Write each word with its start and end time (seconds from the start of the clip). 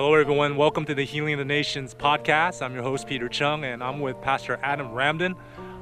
Hello, 0.00 0.14
everyone. 0.14 0.54
Welcome 0.54 0.84
to 0.84 0.94
the 0.94 1.02
Healing 1.02 1.32
of 1.32 1.40
the 1.40 1.44
Nations 1.44 1.92
podcast. 1.92 2.62
I'm 2.62 2.72
your 2.72 2.84
host, 2.84 3.08
Peter 3.08 3.28
Chung, 3.28 3.64
and 3.64 3.82
I'm 3.82 3.98
with 3.98 4.20
Pastor 4.22 4.56
Adam 4.62 4.90
Ramdin. 4.90 5.34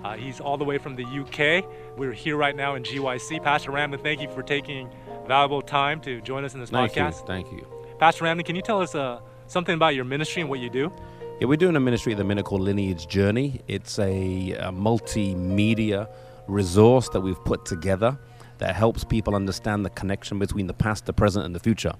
Uh, 0.02 0.16
he's 0.16 0.40
all 0.40 0.56
the 0.56 0.64
way 0.64 0.78
from 0.78 0.96
the 0.96 1.04
UK. 1.04 1.70
We're 1.98 2.14
here 2.14 2.38
right 2.38 2.56
now 2.56 2.76
in 2.76 2.82
GYC. 2.82 3.42
Pastor 3.42 3.72
Ramdin, 3.72 4.02
thank 4.02 4.22
you 4.22 4.30
for 4.30 4.42
taking 4.42 4.88
valuable 5.26 5.60
time 5.60 6.00
to 6.00 6.22
join 6.22 6.46
us 6.46 6.54
in 6.54 6.60
this 6.60 6.70
Thank 6.70 6.92
podcast. 6.92 7.20
you. 7.20 7.26
Thank 7.26 7.52
you. 7.52 7.66
Pastor 7.98 8.24
Ramden, 8.24 8.46
can 8.46 8.56
you 8.56 8.62
tell 8.62 8.80
us 8.80 8.94
uh, 8.94 9.20
something 9.48 9.74
about 9.74 9.94
your 9.94 10.06
ministry 10.06 10.40
and 10.40 10.48
what 10.48 10.60
you 10.60 10.70
do? 10.70 10.90
Yeah, 11.38 11.48
we're 11.48 11.58
doing 11.58 11.76
a 11.76 11.80
ministry 11.80 12.12
at 12.12 12.18
the 12.18 12.24
minute 12.24 12.46
called 12.46 12.62
Lineage 12.62 13.08
Journey. 13.08 13.60
It's 13.68 13.98
a, 13.98 14.52
a 14.52 14.72
multimedia 14.72 16.08
resource 16.46 17.10
that 17.10 17.20
we've 17.20 17.44
put 17.44 17.66
together 17.66 18.18
that 18.60 18.76
helps 18.76 19.04
people 19.04 19.34
understand 19.34 19.84
the 19.84 19.90
connection 19.90 20.38
between 20.38 20.68
the 20.68 20.74
past, 20.74 21.04
the 21.04 21.12
present, 21.12 21.44
and 21.44 21.54
the 21.54 21.60
future. 21.60 21.92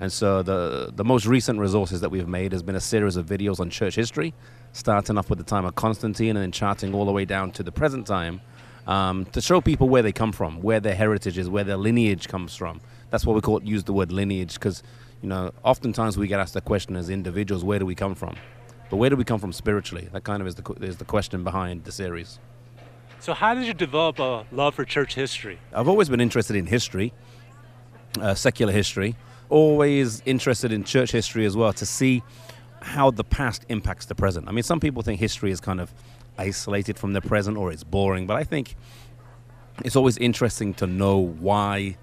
And 0.00 0.12
so 0.12 0.42
the 0.42 0.92
the 0.94 1.04
most 1.04 1.26
recent 1.26 1.58
resources 1.58 2.00
that 2.00 2.10
we've 2.10 2.28
made 2.28 2.52
has 2.52 2.62
been 2.62 2.76
a 2.76 2.80
series 2.80 3.16
of 3.16 3.26
videos 3.26 3.58
on 3.58 3.68
church 3.70 3.96
history, 3.96 4.32
starting 4.72 5.18
off 5.18 5.28
with 5.28 5.38
the 5.38 5.44
time 5.44 5.64
of 5.64 5.74
Constantine 5.74 6.30
and 6.30 6.38
then 6.38 6.52
charting 6.52 6.94
all 6.94 7.04
the 7.04 7.12
way 7.12 7.24
down 7.24 7.50
to 7.52 7.62
the 7.62 7.72
present 7.72 8.06
time, 8.06 8.40
um, 8.86 9.24
to 9.26 9.40
show 9.40 9.60
people 9.60 9.88
where 9.88 10.02
they 10.02 10.12
come 10.12 10.30
from, 10.32 10.62
where 10.62 10.78
their 10.78 10.94
heritage 10.94 11.36
is, 11.36 11.48
where 11.48 11.64
their 11.64 11.76
lineage 11.76 12.28
comes 12.28 12.54
from. 12.54 12.80
That's 13.10 13.26
what 13.26 13.34
we 13.34 13.40
call 13.40 13.62
use 13.62 13.84
the 13.84 13.92
word 13.92 14.12
lineage 14.12 14.54
because 14.54 14.82
you 15.20 15.28
know 15.28 15.52
oftentimes 15.64 16.16
we 16.16 16.28
get 16.28 16.38
asked 16.38 16.54
the 16.54 16.60
question 16.60 16.94
as 16.94 17.10
individuals, 17.10 17.64
where 17.64 17.80
do 17.80 17.86
we 17.86 17.96
come 17.96 18.14
from? 18.14 18.36
But 18.90 18.96
where 18.96 19.10
do 19.10 19.16
we 19.16 19.24
come 19.24 19.40
from 19.40 19.52
spiritually? 19.52 20.08
That 20.12 20.22
kind 20.22 20.40
of 20.40 20.46
is 20.46 20.54
the 20.54 20.72
is 20.80 20.96
the 20.98 21.04
question 21.04 21.42
behind 21.42 21.84
the 21.84 21.92
series. 21.92 22.38
So, 23.20 23.34
how 23.34 23.52
did 23.54 23.66
you 23.66 23.74
develop 23.74 24.20
a 24.20 24.46
love 24.52 24.76
for 24.76 24.84
church 24.84 25.14
history? 25.14 25.58
I've 25.72 25.88
always 25.88 26.08
been 26.08 26.20
interested 26.20 26.54
in 26.54 26.66
history, 26.66 27.12
uh, 28.20 28.34
secular 28.34 28.72
history, 28.72 29.16
always 29.48 30.22
interested 30.26 30.72
in 30.72 30.84
church 30.84 31.12
history 31.12 31.44
as 31.44 31.56
well 31.56 31.72
to 31.72 31.86
see 31.86 32.22
how 32.80 33.10
the 33.10 33.24
past 33.24 33.64
impacts 33.68 34.06
the 34.06 34.14
present. 34.14 34.48
I 34.48 34.52
mean, 34.52 34.62
some 34.62 34.80
people 34.80 35.02
think 35.02 35.20
history 35.20 35.50
is 35.50 35.60
kind 35.60 35.80
of 35.80 35.92
isolated 36.38 36.98
from 36.98 37.12
the 37.12 37.20
present 37.20 37.56
or 37.56 37.72
it's 37.72 37.84
boring, 37.84 38.26
but 38.26 38.36
I 38.36 38.44
think 38.44 38.76
it's 39.84 39.96
always 39.96 40.16
interesting 40.18 40.74
to 40.74 40.86
know 40.86 41.18
why 41.18 41.96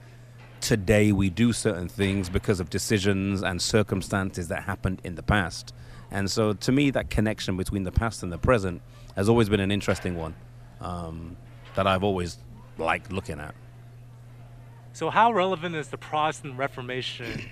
today 0.62 1.12
we 1.12 1.30
do 1.30 1.54
certain 1.54 1.88
things 1.88 2.30
because 2.30 2.60
of 2.60 2.70
decisions 2.70 3.44
and 3.44 3.62
circumstances 3.62 4.48
that 4.48 4.64
happened 4.64 5.02
in 5.04 5.16
the 5.16 5.24
past. 5.24 5.74
And 6.12 6.30
so, 6.30 6.54
to 6.54 6.72
me, 6.72 6.92
that 6.92 7.10
connection 7.10 7.58
between 7.58 7.84
the 7.84 7.92
past 7.92 8.24
and 8.24 8.32
the 8.32 8.38
present 8.38 8.82
has 9.16 9.28
always 9.30 9.50
been 9.50 9.60
an 9.60 9.72
interesting 9.72 10.16
one 10.16 10.36
um, 10.82 11.36
that 11.76 11.88
I've 11.88 12.04
always 12.04 12.38
liked 12.78 13.12
looking 13.12 13.40
at. 13.40 13.56
So, 14.96 15.10
how 15.10 15.34
relevant 15.34 15.76
is 15.76 15.90
the 15.90 15.98
Protestant 15.98 16.58
Reformation 16.58 17.50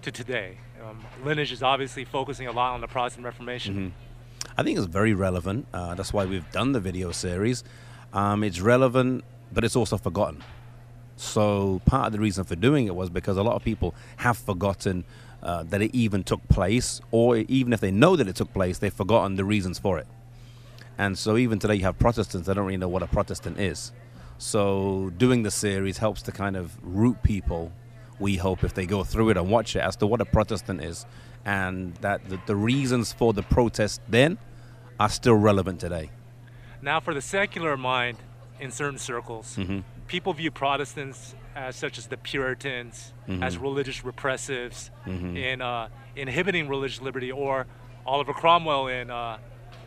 to 0.00 0.10
today? 0.10 0.56
Um, 0.82 1.04
lineage 1.22 1.52
is 1.52 1.62
obviously 1.62 2.06
focusing 2.06 2.46
a 2.46 2.50
lot 2.50 2.72
on 2.72 2.80
the 2.80 2.86
Protestant 2.86 3.26
Reformation. 3.26 3.74
Mm-hmm. 3.74 4.50
I 4.56 4.62
think 4.62 4.78
it's 4.78 4.86
very 4.86 5.12
relevant. 5.12 5.66
Uh, 5.74 5.94
that's 5.94 6.14
why 6.14 6.24
we've 6.24 6.50
done 6.50 6.72
the 6.72 6.80
video 6.80 7.12
series. 7.12 7.62
Um, 8.14 8.42
it's 8.42 8.58
relevant, 8.58 9.22
but 9.52 9.64
it's 9.64 9.76
also 9.76 9.98
forgotten. 9.98 10.42
So 11.16 11.82
part 11.84 12.06
of 12.06 12.12
the 12.12 12.20
reason 12.20 12.44
for 12.44 12.56
doing 12.56 12.86
it 12.86 12.94
was 12.94 13.10
because 13.10 13.36
a 13.36 13.42
lot 13.42 13.54
of 13.54 13.62
people 13.62 13.94
have 14.16 14.38
forgotten 14.38 15.04
uh, 15.42 15.64
that 15.64 15.82
it 15.82 15.94
even 15.94 16.24
took 16.24 16.48
place, 16.48 17.02
or 17.10 17.36
even 17.36 17.74
if 17.74 17.80
they 17.80 17.90
know 17.90 18.16
that 18.16 18.28
it 18.28 18.36
took 18.36 18.54
place, 18.54 18.78
they've 18.78 18.90
forgotten 18.90 19.36
the 19.36 19.44
reasons 19.44 19.78
for 19.78 19.98
it. 19.98 20.06
And 20.96 21.18
so 21.18 21.36
even 21.36 21.58
today, 21.58 21.74
you 21.74 21.82
have 21.82 21.98
Protestants 21.98 22.46
that 22.46 22.54
don't 22.54 22.64
really 22.64 22.78
know 22.78 22.88
what 22.88 23.02
a 23.02 23.06
Protestant 23.06 23.60
is. 23.60 23.92
So 24.42 25.12
doing 25.18 25.44
the 25.44 25.52
series 25.52 25.98
helps 25.98 26.20
to 26.22 26.32
kind 26.32 26.56
of 26.56 26.76
root 26.82 27.22
people. 27.22 27.70
We 28.18 28.36
hope 28.36 28.64
if 28.64 28.74
they 28.74 28.86
go 28.86 29.04
through 29.04 29.30
it 29.30 29.36
and 29.36 29.48
watch 29.48 29.76
it 29.76 29.78
as 29.78 29.94
to 29.96 30.06
what 30.08 30.20
a 30.20 30.24
Protestant 30.24 30.82
is, 30.82 31.06
and 31.44 31.94
that 31.98 32.28
the, 32.28 32.40
the 32.46 32.56
reasons 32.56 33.12
for 33.12 33.32
the 33.32 33.44
protest 33.44 34.00
then 34.08 34.38
are 34.98 35.08
still 35.08 35.36
relevant 35.36 35.78
today. 35.78 36.10
Now, 36.82 36.98
for 36.98 37.14
the 37.14 37.20
secular 37.20 37.76
mind, 37.76 38.18
in 38.58 38.72
certain 38.72 38.98
circles, 38.98 39.54
Mm-hmm. 39.56 39.80
people 40.08 40.32
view 40.32 40.50
Protestants 40.50 41.36
as 41.54 41.76
such 41.76 41.96
as 41.96 42.08
the 42.08 42.16
Puritans, 42.16 43.12
Mm-hmm. 43.28 43.44
as 43.44 43.56
religious 43.58 44.00
repressives, 44.00 44.90
in 45.06 45.62
uh, 45.62 45.88
inhibiting 46.16 46.68
religious 46.68 47.00
liberty, 47.00 47.30
or 47.30 47.66
Oliver 48.04 48.32
Cromwell 48.32 48.88
in 48.88 49.08
uh, 49.08 49.38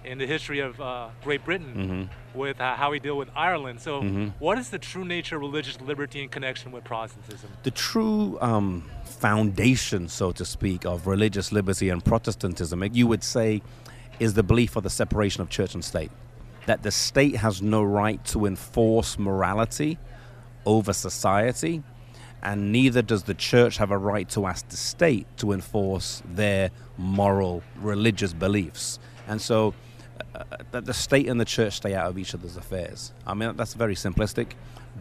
in 0.05 0.17
the 0.17 0.27
history 0.27 0.59
of 0.59 0.79
uh, 0.79 1.09
Great 1.23 1.43
Britain 1.43 1.73
Mm-hmm. 1.75 2.39
with 2.39 2.61
uh, 2.61 2.75
how 2.75 2.91
we 2.91 2.99
deal 2.99 3.17
with 3.17 3.29
Ireland. 3.35 3.79
So, 3.81 4.01
what 4.39 4.57
is 4.57 4.69
the 4.69 4.79
true 4.79 5.05
nature 5.05 5.35
of 5.35 5.41
religious 5.41 5.79
liberty 5.81 6.21
in 6.23 6.29
connection 6.29 6.71
with 6.71 6.83
Protestantism? 6.83 7.49
the 7.63 7.71
true 7.71 8.37
um, 8.41 8.89
foundation, 9.03 10.07
so 10.07 10.31
to 10.31 10.45
speak, 10.45 10.85
of 10.85 11.07
religious 11.07 11.51
liberty 11.51 11.89
and 11.89 12.03
Protestantism, 12.03 12.83
you 12.93 13.07
would 13.07 13.23
say, 13.23 13.61
is 14.19 14.33
the 14.33 14.43
belief 14.43 14.75
of 14.75 14.83
the 14.83 14.89
separation 14.89 15.41
of 15.41 15.49
church 15.49 15.73
and 15.73 15.83
state. 15.83 16.11
That 16.65 16.83
the 16.83 16.91
state 16.91 17.35
has 17.37 17.61
no 17.61 17.83
right 17.83 18.23
to 18.25 18.45
enforce 18.45 19.19
morality 19.19 19.97
over 20.65 20.93
society, 20.93 21.83
and 22.41 22.71
neither 22.71 23.01
does 23.01 23.23
the 23.23 23.33
church 23.33 23.77
have 23.77 23.91
a 23.91 23.97
right 23.97 24.27
to 24.29 24.45
ask 24.45 24.67
the 24.69 24.77
state 24.77 25.27
to 25.37 25.51
enforce 25.51 26.21
their 26.25 26.71
moral 26.97 27.63
religious 27.77 28.33
beliefs. 28.33 28.99
And 29.27 29.41
so, 29.41 29.73
that 30.71 30.85
the 30.85 30.93
state 30.93 31.27
and 31.27 31.39
the 31.39 31.45
church 31.45 31.73
stay 31.73 31.93
out 31.93 32.07
of 32.07 32.17
each 32.17 32.33
other's 32.33 32.57
affairs. 32.57 33.13
I 33.25 33.33
mean, 33.33 33.55
that's 33.55 33.73
very 33.73 33.95
simplistic, 33.95 34.51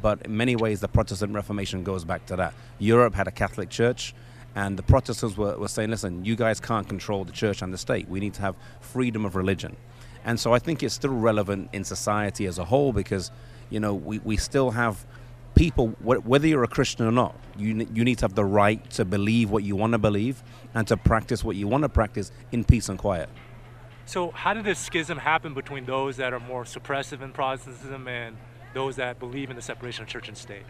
but 0.00 0.22
in 0.22 0.36
many 0.36 0.56
ways, 0.56 0.80
the 0.80 0.88
Protestant 0.88 1.32
Reformation 1.34 1.84
goes 1.84 2.04
back 2.04 2.26
to 2.26 2.36
that. 2.36 2.54
Europe 2.78 3.14
had 3.14 3.28
a 3.28 3.30
Catholic 3.30 3.70
church, 3.70 4.14
and 4.54 4.76
the 4.76 4.82
Protestants 4.82 5.36
were, 5.36 5.56
were 5.58 5.68
saying, 5.68 5.90
listen, 5.90 6.24
you 6.24 6.36
guys 6.36 6.60
can't 6.60 6.88
control 6.88 7.24
the 7.24 7.32
church 7.32 7.62
and 7.62 7.72
the 7.72 7.78
state. 7.78 8.08
We 8.08 8.20
need 8.20 8.34
to 8.34 8.40
have 8.42 8.56
freedom 8.80 9.24
of 9.24 9.34
religion. 9.34 9.76
And 10.24 10.38
so 10.38 10.52
I 10.52 10.58
think 10.58 10.82
it's 10.82 10.94
still 10.94 11.12
relevant 11.12 11.70
in 11.72 11.84
society 11.84 12.46
as 12.46 12.58
a 12.58 12.64
whole 12.64 12.92
because, 12.92 13.30
you 13.70 13.80
know, 13.80 13.94
we, 13.94 14.20
we 14.20 14.36
still 14.36 14.70
have 14.70 15.04
people, 15.54 15.88
wh- 16.02 16.26
whether 16.26 16.46
you're 16.46 16.64
a 16.64 16.68
Christian 16.68 17.06
or 17.06 17.12
not, 17.12 17.36
you, 17.56 17.86
you 17.92 18.04
need 18.04 18.18
to 18.18 18.24
have 18.24 18.34
the 18.34 18.44
right 18.44 18.88
to 18.90 19.04
believe 19.04 19.50
what 19.50 19.64
you 19.64 19.76
want 19.76 19.92
to 19.92 19.98
believe 19.98 20.42
and 20.74 20.86
to 20.88 20.96
practice 20.96 21.44
what 21.44 21.56
you 21.56 21.68
want 21.68 21.82
to 21.82 21.88
practice 21.88 22.32
in 22.52 22.64
peace 22.64 22.88
and 22.88 22.98
quiet. 22.98 23.28
So, 24.06 24.30
how 24.30 24.52
did 24.52 24.64
this 24.64 24.78
schism 24.78 25.18
happen 25.18 25.54
between 25.54 25.86
those 25.86 26.18
that 26.18 26.34
are 26.34 26.40
more 26.40 26.64
suppressive 26.64 27.22
in 27.22 27.32
Protestantism 27.32 28.06
and 28.06 28.36
those 28.74 28.96
that 28.96 29.18
believe 29.18 29.50
in 29.50 29.56
the 29.56 29.62
separation 29.62 30.02
of 30.02 30.08
church 30.08 30.28
and 30.28 30.36
state? 30.36 30.64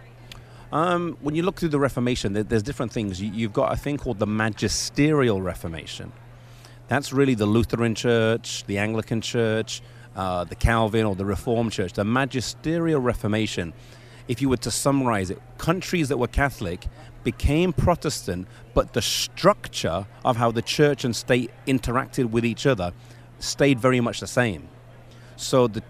Um, 0.71 1.17
when 1.21 1.35
you 1.35 1.43
look 1.43 1.59
through 1.59 1.71
the 1.71 1.81
Reformation, 1.81 2.33
there, 2.33 2.43
there's 2.43 2.63
different 2.63 2.93
things. 2.93 3.21
You, 3.21 3.31
you've 3.33 3.53
got 3.53 3.73
a 3.73 3.77
thing 3.77 3.97
called 3.97 4.19
the 4.19 4.27
Magisterial 4.27 5.43
Reformation. 5.43 6.13
That's 6.87 7.13
really 7.13 7.35
the 7.35 7.47
Lutheran 7.47 7.95
Church, 7.95 8.65
the 8.67 8.79
Anglican 8.79 9.21
Church, 9.21 9.83
uh, 10.15 10.45
the 10.45 10.55
Calvin 10.55 11.05
or 11.05 11.15
the 11.17 11.25
Reformed 11.25 11.73
Church. 11.73 11.95
The 11.95 12.05
Magisterial 12.05 13.01
Reformation, 13.01 13.73
if 14.29 14.43
you 14.43 14.49
were 14.49 14.59
to 14.59 14.71
summarize 14.71 15.31
it, 15.31 15.41
countries 15.59 16.09
that 16.09 16.19
were 16.19 16.29
Catholic 16.29 16.87
became 17.25 17.73
Protestant, 17.73 18.47
but 18.75 18.93
the 18.93 19.03
structure 19.03 20.07
of 20.25 20.37
how 20.37 20.51
the 20.53 20.63
church 20.63 21.05
and 21.05 21.17
state 21.17 21.51
interacted 21.67 22.31
with 22.31 22.45
each 22.45 22.67
other 22.67 22.93
stayed 23.39 23.81
very 23.81 24.01
much 24.01 24.21
the 24.21 24.27
same. 24.27 24.69
So 25.37 25.67
the 25.69 25.83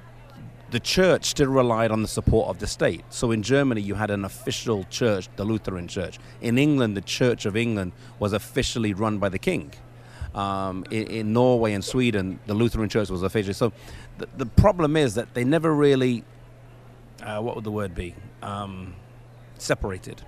the 0.75 0.81
church 0.81 1.27
still 1.27 1.51
relied 1.51 1.93
on 1.93 2.03
the 2.03 2.09
support 2.09 2.49
of 2.49 2.59
the 2.59 2.67
state. 2.67 3.05
So 3.09 3.31
in 3.31 3.45
Germany, 3.45 3.81
you 3.81 3.95
had 3.95 4.11
an 4.11 4.25
official 4.25 4.83
church, 4.91 5.29
the 5.37 5.45
Lutheran 5.45 5.87
Church. 5.87 6.19
In 6.41 6.59
England, 6.59 6.97
the 6.97 7.01
Church 7.01 7.47
of 7.47 7.57
England 7.57 7.93
was 8.19 8.33
officially 8.33 8.93
run 8.93 9.19
by 9.19 9.29
the 9.29 9.39
king. 9.39 9.73
Um, 10.35 10.85
in, 10.91 11.07
in 11.07 11.33
Norway 11.33 11.75
and 11.75 11.85
Sweden, 11.85 12.41
the 12.47 12.55
Lutheran 12.55 12.89
Church 12.89 13.09
was 13.09 13.23
officially. 13.23 13.55
So 13.55 13.73
the, 14.19 14.27
the 14.37 14.47
problem 14.47 14.97
is 14.97 15.15
that 15.15 15.33
they 15.35 15.45
never 15.45 15.73
really, 15.73 16.25
uh, 17.23 17.41
what 17.41 17.55
would 17.55 17.65
the 17.65 17.71
word 17.71 17.95
be, 17.95 18.17
um, 18.43 18.97
separated. 19.59 20.23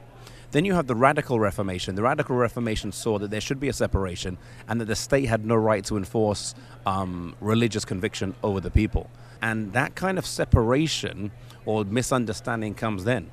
Then 0.52 0.64
you 0.64 0.74
have 0.74 0.86
the 0.86 0.94
Radical 0.94 1.40
Reformation. 1.40 1.94
The 1.94 2.02
Radical 2.02 2.36
Reformation 2.36 2.92
saw 2.92 3.18
that 3.18 3.30
there 3.30 3.40
should 3.40 3.60
be 3.60 3.68
a 3.68 3.72
separation 3.72 4.38
and 4.68 4.80
that 4.80 4.86
the 4.86 4.96
state 4.96 5.26
had 5.26 5.44
no 5.44 5.56
right 5.56 5.84
to 5.84 5.96
enforce 5.96 6.54
um, 6.86 7.34
religious 7.40 7.84
conviction 7.84 8.34
over 8.42 8.60
the 8.60 8.70
people. 8.70 9.10
And 9.42 9.72
that 9.72 9.94
kind 9.94 10.18
of 10.18 10.26
separation 10.26 11.30
or 11.64 11.84
misunderstanding 11.84 12.74
comes 12.74 13.04
then. 13.04 13.30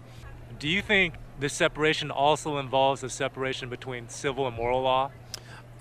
Do 0.59 0.67
you 0.67 0.81
think 0.81 1.15
this 1.39 1.53
separation 1.53 2.11
also 2.11 2.57
involves 2.57 3.03
a 3.03 3.09
separation 3.09 3.69
between 3.69 4.09
civil 4.09 4.47
and 4.47 4.55
moral 4.55 4.81
law? 4.81 5.11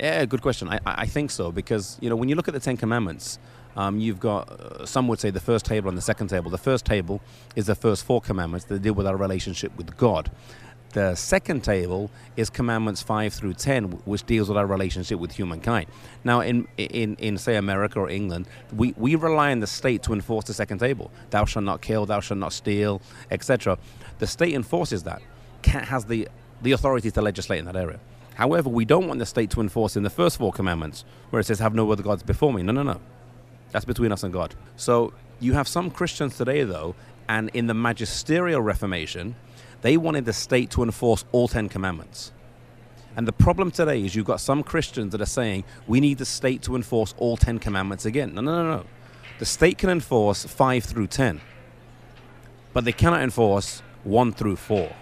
Yeah, 0.00 0.24
good 0.24 0.42
question. 0.42 0.68
I, 0.68 0.80
I 0.84 1.06
think 1.06 1.30
so 1.30 1.52
because 1.52 1.98
you 2.00 2.10
know 2.10 2.16
when 2.16 2.28
you 2.28 2.34
look 2.34 2.48
at 2.48 2.54
the 2.54 2.60
Ten 2.60 2.76
Commandments, 2.76 3.38
um, 3.76 3.98
you've 3.98 4.20
got 4.20 4.50
uh, 4.50 4.86
some 4.86 5.08
would 5.08 5.20
say 5.20 5.30
the 5.30 5.40
first 5.40 5.64
table 5.64 5.88
and 5.88 5.96
the 5.96 6.02
second 6.02 6.28
table. 6.28 6.50
The 6.50 6.58
first 6.58 6.84
table 6.84 7.20
is 7.56 7.66
the 7.66 7.74
first 7.74 8.04
four 8.04 8.20
commandments 8.20 8.66
that 8.66 8.82
deal 8.82 8.94
with 8.94 9.06
our 9.06 9.16
relationship 9.16 9.76
with 9.76 9.96
God. 9.96 10.30
The 10.92 11.14
second 11.14 11.64
table 11.64 12.10
is 12.36 12.50
commandments 12.50 13.02
five 13.02 13.32
through 13.32 13.54
ten, 13.54 13.84
which 14.04 14.24
deals 14.24 14.48
with 14.48 14.58
our 14.58 14.66
relationship 14.66 15.18
with 15.18 15.32
humankind. 15.32 15.86
Now, 16.22 16.40
in 16.40 16.68
in, 16.76 17.16
in 17.16 17.38
say 17.38 17.56
America 17.56 17.98
or 17.98 18.10
England, 18.10 18.46
we, 18.76 18.94
we 18.98 19.14
rely 19.14 19.52
on 19.52 19.60
the 19.60 19.66
state 19.66 20.02
to 20.04 20.12
enforce 20.12 20.44
the 20.44 20.54
second 20.54 20.78
table: 20.78 21.10
"Thou 21.30 21.46
shalt 21.46 21.64
not 21.64 21.80
kill," 21.80 22.04
"Thou 22.04 22.20
shalt 22.20 22.38
not 22.38 22.52
steal," 22.52 23.00
etc. 23.30 23.78
The 24.18 24.26
state 24.26 24.54
enforces 24.54 25.02
that, 25.04 25.22
has 25.64 26.04
the 26.04 26.28
the 26.60 26.72
authority 26.72 27.10
to 27.10 27.22
legislate 27.22 27.58
in 27.58 27.64
that 27.64 27.76
area. 27.76 27.98
However, 28.34 28.68
we 28.68 28.84
don't 28.84 29.08
want 29.08 29.18
the 29.18 29.26
state 29.26 29.50
to 29.50 29.60
enforce 29.60 29.96
in 29.96 30.02
the 30.02 30.10
first 30.10 30.38
four 30.38 30.52
commandments, 30.52 31.04
where 31.30 31.40
it 31.40 31.44
says, 31.44 31.58
Have 31.58 31.74
no 31.74 31.90
other 31.90 32.02
gods 32.02 32.22
before 32.22 32.52
me. 32.52 32.62
No, 32.62 32.72
no, 32.72 32.82
no. 32.82 33.00
That's 33.70 33.84
between 33.84 34.12
us 34.12 34.22
and 34.22 34.32
God. 34.32 34.54
So 34.76 35.12
you 35.40 35.54
have 35.54 35.68
some 35.68 35.90
Christians 35.90 36.36
today, 36.36 36.62
though, 36.64 36.94
and 37.28 37.50
in 37.50 37.66
the 37.66 37.74
magisterial 37.74 38.60
Reformation, 38.60 39.34
they 39.82 39.96
wanted 39.96 40.24
the 40.24 40.32
state 40.32 40.70
to 40.70 40.82
enforce 40.82 41.24
all 41.32 41.48
Ten 41.48 41.68
Commandments. 41.68 42.32
And 43.14 43.28
the 43.28 43.32
problem 43.32 43.70
today 43.70 44.02
is 44.02 44.14
you've 44.14 44.24
got 44.24 44.40
some 44.40 44.62
Christians 44.62 45.12
that 45.12 45.20
are 45.20 45.26
saying 45.26 45.64
we 45.86 46.00
need 46.00 46.18
the 46.18 46.24
state 46.24 46.62
to 46.62 46.76
enforce 46.76 47.14
all 47.18 47.36
Ten 47.36 47.58
Commandments 47.58 48.06
again. 48.06 48.34
No, 48.34 48.40
no, 48.40 48.62
no, 48.62 48.76
no. 48.76 48.84
The 49.38 49.44
state 49.44 49.76
can 49.76 49.90
enforce 49.90 50.44
five 50.46 50.84
through 50.84 51.08
ten, 51.08 51.40
but 52.72 52.84
they 52.84 52.92
cannot 52.92 53.22
enforce 53.22 53.82
one 54.04 54.32
through 54.32 54.56
four. 54.56 54.94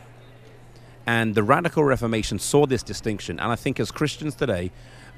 And 1.06 1.35
the 1.35 1.43
radical 1.43 1.85
Reformation 1.85 2.38
saw 2.38 2.67
this 2.67 2.82
distinction. 2.82 3.38
And 3.38 3.53
I 3.53 3.56
think 3.56 3.81
as 3.81 3.91
Christians 3.91 4.35
today, 4.35 4.71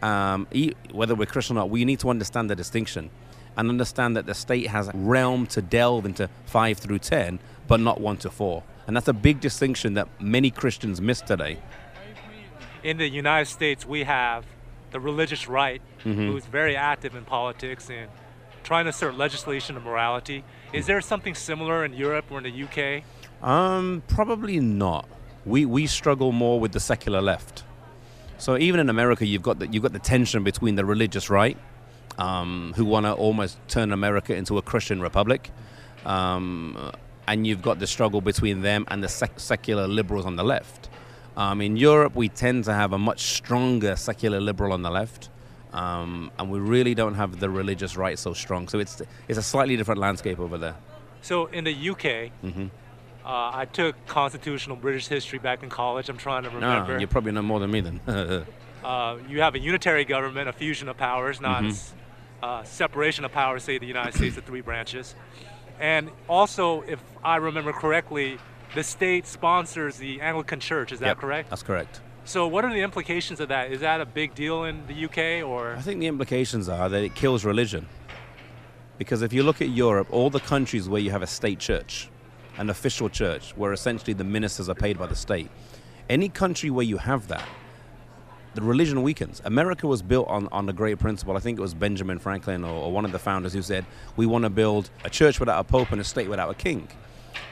um, 0.02 0.48
whether 0.92 1.14
we're 1.14 1.26
Christian 1.26 1.56
or 1.56 1.60
not, 1.60 1.70
we 1.70 1.84
need 1.84 2.00
to 2.00 2.10
understand 2.10 2.50
the 2.50 2.56
distinction 2.56 3.10
and 3.56 3.68
understand 3.68 4.16
that 4.16 4.26
the 4.26 4.34
state 4.34 4.68
has 4.68 4.88
a 4.88 4.92
realm 4.94 5.46
to 5.48 5.62
delve 5.62 6.06
into 6.06 6.28
5 6.46 6.78
through 6.78 6.98
10, 6.98 7.38
but 7.68 7.80
not 7.80 8.00
1 8.00 8.16
to 8.18 8.30
4. 8.30 8.62
And 8.86 8.96
that's 8.96 9.08
a 9.08 9.12
big 9.12 9.40
distinction 9.40 9.94
that 9.94 10.08
many 10.20 10.50
Christians 10.50 11.00
miss 11.00 11.20
today. 11.20 11.58
In 12.82 12.96
the 12.96 13.08
United 13.08 13.46
States, 13.46 13.86
we 13.86 14.04
have 14.04 14.44
the 14.90 15.00
religious 15.00 15.48
right, 15.48 15.80
mm-hmm. 16.04 16.26
who's 16.26 16.44
very 16.44 16.76
active 16.76 17.14
in 17.14 17.24
politics 17.24 17.88
and 17.90 18.10
trying 18.64 18.84
to 18.84 18.90
assert 18.90 19.16
legislation 19.16 19.76
of 19.76 19.84
morality. 19.84 20.44
Is 20.72 20.86
there 20.86 21.00
something 21.00 21.34
similar 21.34 21.84
in 21.84 21.94
Europe 21.94 22.26
or 22.30 22.38
in 22.38 22.44
the 22.44 22.64
UK? 22.64 23.04
Um, 23.46 24.02
probably 24.06 24.60
not. 24.60 25.08
We, 25.44 25.64
we 25.64 25.86
struggle 25.86 26.32
more 26.32 26.60
with 26.60 26.72
the 26.72 26.80
secular 26.80 27.20
left. 27.20 27.64
So 28.38 28.56
even 28.58 28.80
in 28.80 28.88
America, 28.88 29.26
you've 29.26 29.42
got 29.42 29.58
the, 29.58 29.68
you've 29.68 29.82
got 29.82 29.92
the 29.92 29.98
tension 29.98 30.42
between 30.44 30.74
the 30.74 30.84
religious 30.84 31.30
right 31.30 31.56
um, 32.18 32.72
who 32.76 32.84
want 32.84 33.06
to 33.06 33.12
almost 33.12 33.58
turn 33.68 33.92
America 33.92 34.34
into 34.34 34.58
a 34.58 34.62
Christian 34.62 35.00
republic. 35.00 35.50
Um, 36.04 36.92
and 37.26 37.46
you've 37.46 37.62
got 37.62 37.78
the 37.78 37.86
struggle 37.86 38.20
between 38.20 38.62
them 38.62 38.84
and 38.88 39.02
the 39.02 39.08
sec- 39.08 39.38
secular 39.38 39.86
liberals 39.86 40.26
on 40.26 40.36
the 40.36 40.44
left. 40.44 40.88
Um, 41.36 41.60
in 41.60 41.76
Europe, 41.76 42.14
we 42.14 42.28
tend 42.28 42.64
to 42.64 42.74
have 42.74 42.92
a 42.92 42.98
much 42.98 43.20
stronger 43.36 43.96
secular 43.96 44.40
liberal 44.40 44.72
on 44.72 44.82
the 44.82 44.90
left, 44.90 45.30
um, 45.72 46.30
and 46.38 46.50
we 46.50 46.58
really 46.58 46.94
don't 46.94 47.14
have 47.14 47.40
the 47.40 47.48
religious 47.48 47.96
right 47.96 48.18
so 48.18 48.34
strong. 48.34 48.68
So 48.68 48.78
it's 48.78 49.00
it's 49.28 49.38
a 49.38 49.42
slightly 49.42 49.76
different 49.76 50.00
landscape 50.00 50.38
over 50.38 50.58
there. 50.58 50.76
So 51.22 51.46
in 51.46 51.64
the 51.64 51.72
UK, 51.72 52.32
mm-hmm. 52.44 52.66
uh, 53.24 53.50
I 53.54 53.66
took 53.72 53.94
constitutional 54.06 54.76
British 54.76 55.06
history 55.06 55.38
back 55.38 55.62
in 55.62 55.70
college. 55.70 56.10
I'm 56.10 56.18
trying 56.18 56.42
to 56.42 56.50
remember. 56.50 56.94
No, 56.94 56.98
you 56.98 57.06
probably 57.06 57.32
know 57.32 57.42
more 57.42 57.60
than 57.60 57.70
me 57.70 57.80
then. 57.80 58.00
uh, 58.84 59.16
you 59.26 59.40
have 59.40 59.54
a 59.54 59.58
unitary 59.58 60.04
government, 60.04 60.50
a 60.50 60.52
fusion 60.52 60.88
of 60.88 60.98
powers, 60.98 61.40
not 61.40 61.62
mm-hmm 61.62 61.98
uh, 62.42 62.64
separation 62.64 63.24
of 63.24 63.32
powers, 63.32 63.62
say 63.62 63.78
the 63.78 63.86
United 63.86 64.14
States, 64.14 64.34
the 64.34 64.42
three 64.42 64.60
branches. 64.60 65.14
And 65.80 66.10
also, 66.28 66.82
if 66.82 67.00
I 67.24 67.36
remember 67.36 67.72
correctly, 67.72 68.38
the 68.74 68.82
state 68.82 69.26
sponsors 69.26 69.96
the 69.96 70.20
Anglican 70.20 70.60
Church. 70.60 70.92
Is 70.92 71.00
that 71.00 71.06
yep, 71.06 71.18
correct? 71.18 71.50
That's 71.50 71.62
correct. 71.62 72.00
So, 72.24 72.46
what 72.46 72.64
are 72.64 72.72
the 72.72 72.80
implications 72.80 73.40
of 73.40 73.48
that? 73.48 73.72
Is 73.72 73.80
that 73.80 74.00
a 74.00 74.06
big 74.06 74.34
deal 74.34 74.64
in 74.64 74.86
the 74.86 75.04
UK, 75.06 75.46
or? 75.46 75.74
I 75.74 75.80
think 75.80 76.00
the 76.00 76.06
implications 76.06 76.68
are 76.68 76.88
that 76.88 77.02
it 77.02 77.14
kills 77.14 77.44
religion. 77.44 77.88
Because 78.98 79.22
if 79.22 79.32
you 79.32 79.42
look 79.42 79.60
at 79.60 79.70
Europe, 79.70 80.06
all 80.12 80.30
the 80.30 80.40
countries 80.40 80.88
where 80.88 81.00
you 81.00 81.10
have 81.10 81.22
a 81.22 81.26
state 81.26 81.58
church, 81.58 82.08
an 82.58 82.70
official 82.70 83.08
church, 83.08 83.52
where 83.56 83.72
essentially 83.72 84.12
the 84.12 84.24
ministers 84.24 84.68
are 84.68 84.74
paid 84.74 84.98
by 84.98 85.06
the 85.06 85.16
state, 85.16 85.50
any 86.08 86.28
country 86.28 86.70
where 86.70 86.84
you 86.84 86.98
have 86.98 87.26
that, 87.28 87.48
the 88.54 88.62
religion 88.62 89.02
weakens. 89.02 89.40
America 89.44 89.86
was 89.86 90.02
built 90.02 90.28
on, 90.28 90.48
on 90.52 90.66
the 90.66 90.72
great 90.72 90.98
principle. 90.98 91.36
I 91.36 91.40
think 91.40 91.58
it 91.58 91.62
was 91.62 91.74
Benjamin 91.74 92.18
Franklin 92.18 92.64
or, 92.64 92.84
or 92.84 92.92
one 92.92 93.04
of 93.04 93.12
the 93.12 93.18
founders 93.18 93.52
who 93.52 93.62
said, 93.62 93.86
We 94.16 94.26
want 94.26 94.44
to 94.44 94.50
build 94.50 94.90
a 95.04 95.10
church 95.10 95.40
without 95.40 95.60
a 95.60 95.64
pope 95.64 95.92
and 95.92 96.00
a 96.00 96.04
state 96.04 96.28
without 96.28 96.50
a 96.50 96.54
king. 96.54 96.88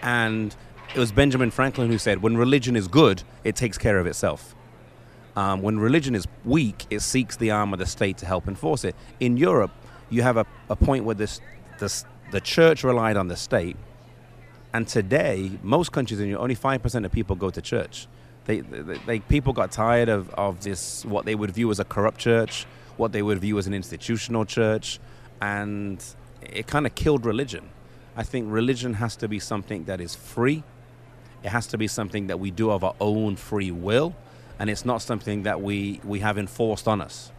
And 0.02 0.54
it 0.94 0.98
was 0.98 1.12
Benjamin 1.12 1.50
Franklin 1.50 1.88
who 1.88 1.98
said, 1.98 2.22
When 2.22 2.36
religion 2.36 2.76
is 2.76 2.88
good, 2.88 3.22
it 3.44 3.56
takes 3.56 3.78
care 3.78 3.98
of 3.98 4.06
itself. 4.06 4.54
Um, 5.36 5.62
when 5.62 5.78
religion 5.78 6.14
is 6.14 6.26
weak, 6.44 6.86
it 6.90 7.00
seeks 7.00 7.36
the 7.36 7.50
arm 7.50 7.72
of 7.72 7.78
the 7.78 7.86
state 7.86 8.18
to 8.18 8.26
help 8.26 8.48
enforce 8.48 8.84
it. 8.84 8.94
In 9.20 9.36
Europe, 9.36 9.70
you 10.10 10.22
have 10.22 10.36
a, 10.36 10.44
a 10.68 10.76
point 10.76 11.04
where 11.04 11.14
this, 11.14 11.40
this, 11.78 12.04
the 12.32 12.40
church 12.40 12.84
relied 12.84 13.16
on 13.16 13.28
the 13.28 13.36
state. 13.36 13.76
And 14.74 14.86
today, 14.86 15.58
most 15.62 15.92
countries 15.92 16.20
in 16.20 16.28
Europe, 16.28 16.42
only 16.42 16.56
5% 16.56 17.04
of 17.04 17.12
people 17.12 17.36
go 17.36 17.50
to 17.50 17.62
church. 17.62 18.06
They, 18.50 18.62
they, 18.62 18.98
they, 19.06 19.18
people 19.20 19.52
got 19.52 19.70
tired 19.70 20.08
of, 20.08 20.28
of 20.30 20.60
this, 20.64 21.04
what 21.04 21.24
they 21.24 21.36
would 21.36 21.52
view 21.52 21.70
as 21.70 21.78
a 21.78 21.84
corrupt 21.84 22.18
church, 22.18 22.66
what 22.96 23.12
they 23.12 23.22
would 23.22 23.38
view 23.38 23.58
as 23.58 23.68
an 23.68 23.74
institutional 23.74 24.44
church, 24.44 24.98
and 25.40 26.04
it 26.42 26.66
kind 26.66 26.84
of 26.84 26.96
killed 26.96 27.24
religion. 27.24 27.68
I 28.16 28.24
think 28.24 28.46
religion 28.50 28.94
has 28.94 29.14
to 29.16 29.28
be 29.28 29.38
something 29.38 29.84
that 29.84 30.00
is 30.00 30.16
free. 30.16 30.64
It 31.44 31.50
has 31.50 31.68
to 31.68 31.78
be 31.78 31.86
something 31.86 32.26
that 32.26 32.40
we 32.40 32.50
do 32.50 32.72
of 32.72 32.82
our 32.82 32.96
own 33.00 33.36
free 33.36 33.70
will, 33.70 34.16
and 34.58 34.68
it's 34.68 34.84
not 34.84 35.00
something 35.00 35.44
that 35.44 35.62
we, 35.62 36.00
we 36.02 36.18
have 36.18 36.36
enforced 36.36 36.88
on 36.88 37.00
us. 37.00 37.30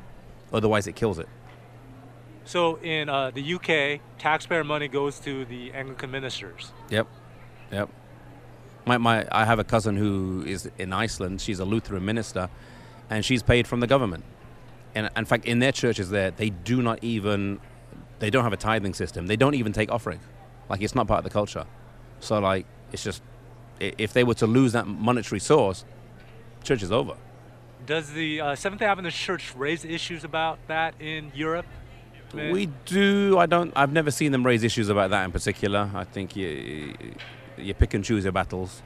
Otherwise, 0.54 0.88
it 0.88 0.96
kills 0.96 1.20
it. 1.20 1.28
So 2.46 2.78
in 2.78 3.10
uh, 3.10 3.32
the 3.32 3.56
UK, 3.56 4.00
taxpayer 4.18 4.64
money 4.64 4.88
goes 4.88 5.20
to 5.20 5.44
the 5.44 5.74
Anglican 5.74 6.10
ministers. 6.10 6.72
Yep. 6.90 7.08
Yep. 7.70 7.90
My, 8.86 8.98
my, 8.98 9.28
I 9.32 9.46
have 9.46 9.60
a 9.60 9.64
cousin 9.64 9.96
who 9.96 10.44
is 10.46 10.70
in 10.78 10.92
Iceland. 10.92 11.42
She's 11.42 11.60
a 11.60 11.66
Lutheran 11.66 12.04
minister, 12.04 12.50
and 13.10 13.24
she's 13.24 13.44
paid 13.44 13.68
from 13.68 13.80
the 13.80 13.88
government. 13.88 14.24
And 14.96 15.10
in 15.16 15.26
fact, 15.26 15.46
in 15.46 15.60
their 15.60 15.72
churches 15.72 16.10
there, 16.10 16.32
they 16.32 16.50
do 16.50 16.82
not 16.82 17.04
even, 17.04 17.60
they 18.20 18.30
don't 18.30 18.44
have 18.44 18.54
a 18.54 18.58
tithing 18.58 18.94
system. 18.94 19.28
They 19.28 19.36
don't 19.36 19.56
even 19.56 19.72
take 19.72 19.92
offering. 19.92 20.20
Like 20.70 20.82
it's 20.82 20.96
not 20.96 21.08
part 21.08 21.20
of 21.20 21.24
the 21.24 21.30
culture. 21.30 21.66
So 22.20 22.40
like, 22.40 22.66
it's 22.92 23.04
just, 23.04 23.22
if 23.80 24.14
they 24.14 24.24
were 24.24 24.34
to 24.36 24.48
lose 24.48 24.74
that 24.74 24.88
monetary 24.88 25.40
source, 25.40 25.86
church 26.64 26.84
is 26.84 26.92
over. 26.92 27.16
Does 27.86 28.12
the 28.12 28.42
uh, 28.42 28.56
Seventh 28.56 28.80
Day 28.80 28.86
Adventist 28.86 29.18
Church 29.18 29.54
raise 29.56 29.86
issues 29.86 30.24
about 30.24 30.60
that 30.68 30.94
in 31.00 31.32
Europe? 31.34 31.66
We 32.34 32.68
do. 32.86 33.38
I 33.38 33.46
don't. 33.46 33.74
I've 33.76 33.92
never 33.92 34.10
seen 34.10 34.32
them 34.32 34.46
raise 34.46 34.64
issues 34.64 34.88
about 34.88 35.10
that 35.10 35.26
in 35.26 35.32
particular. 35.34 35.92
I 35.94 36.06
think 36.06 36.38
you 37.58 37.74
pick 37.74 37.94
and 37.94 38.04
choose 38.04 38.24
your 38.24 38.34
battles. 38.34 38.82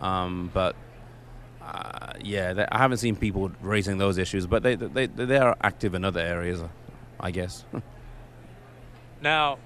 Um, 0.00 0.50
but 0.52 0.76
uh, 1.62 2.12
yeah, 2.22 2.52
they, 2.52 2.66
I 2.70 2.78
haven't 2.78 2.98
seen 2.98 3.16
people 3.16 3.50
raising 3.60 3.98
those 3.98 4.18
issues, 4.18 4.46
but 4.46 4.62
they, 4.62 4.76
they 4.76 5.06
they 5.06 5.38
are 5.38 5.56
active 5.62 5.94
in 5.94 6.04
other 6.04 6.20
areas, 6.20 6.62
I 7.18 7.30
guess. 7.30 7.64
now, 9.20 9.58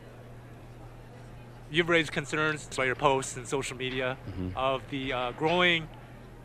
you've 1.70 1.88
raised 1.88 2.12
concerns 2.12 2.68
by 2.76 2.84
your 2.86 2.94
posts 2.94 3.36
and 3.36 3.46
social 3.46 3.76
media 3.76 4.16
mm-hmm. 4.28 4.56
of 4.56 4.82
the 4.90 5.12
uh, 5.12 5.32
growing 5.32 5.88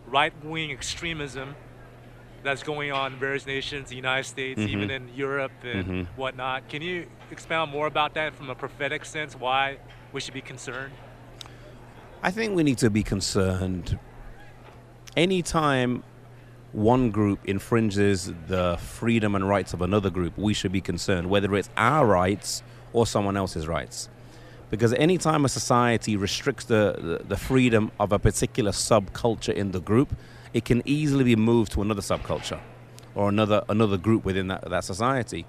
right-wing 0.08 0.72
extremism 0.72 1.56
that's 2.44 2.62
going 2.62 2.92
on 2.92 3.14
in 3.14 3.20
various 3.20 3.46
nations, 3.46 3.90
the 3.90 3.96
United 3.96 4.26
States, 4.26 4.60
mm-hmm. 4.60 4.70
even 4.70 4.92
in 4.92 5.10
Europe 5.16 5.52
and 5.64 5.86
mm-hmm. 5.86 6.20
whatnot. 6.22 6.70
Can 6.70 6.82
you 6.82 7.08
expound 7.32 7.72
more 7.72 7.88
about 7.88 8.14
that 8.14 8.36
from 8.36 8.50
a 8.50 8.56
prophetic 8.56 9.04
sense? 9.04 9.36
Why 9.36 9.78
we 10.14 10.22
should 10.22 10.34
be 10.34 10.42
concerned? 10.42 10.94
I 12.24 12.32
think 12.32 12.56
we 12.56 12.64
need 12.64 12.80
to 12.80 12.90
be 12.90 13.04
concerned 13.04 14.00
anytime 15.16 16.04
one 16.72 17.10
group 17.10 17.40
infringes 17.46 18.34
the 18.48 18.78
freedom 18.78 19.36
and 19.36 19.48
rights 19.48 19.74
of 19.74 19.82
another 19.82 20.10
group, 20.10 20.38
we 20.38 20.54
should 20.54 20.72
be 20.72 20.82
concerned, 20.82 21.30
whether 21.30 21.56
it's 21.56 21.70
our 21.78 22.06
rights 22.06 22.64
or 22.92 23.08
someone 23.08 23.38
else's 23.38 23.68
rights. 23.68 24.10
Because 24.70 24.94
anytime 24.94 25.46
a 25.46 25.50
society 25.50 26.18
restricts 26.18 26.66
the, 26.66 26.96
the, 26.98 27.28
the 27.30 27.38
freedom 27.38 27.92
of 28.00 28.12
a 28.12 28.20
particular 28.20 28.72
subculture 28.72 29.54
in 29.54 29.72
the 29.72 29.80
group, 29.80 30.14
it 30.54 30.66
can 30.66 30.82
easily 30.86 31.24
be 31.24 31.36
moved 31.36 31.72
to 31.74 31.82
another 31.82 32.02
subculture 32.02 32.60
or 33.14 33.30
another 33.30 33.64
another 33.70 33.98
group 33.98 34.26
within 34.26 34.48
that, 34.48 34.70
that 34.70 34.84
society. 34.84 35.46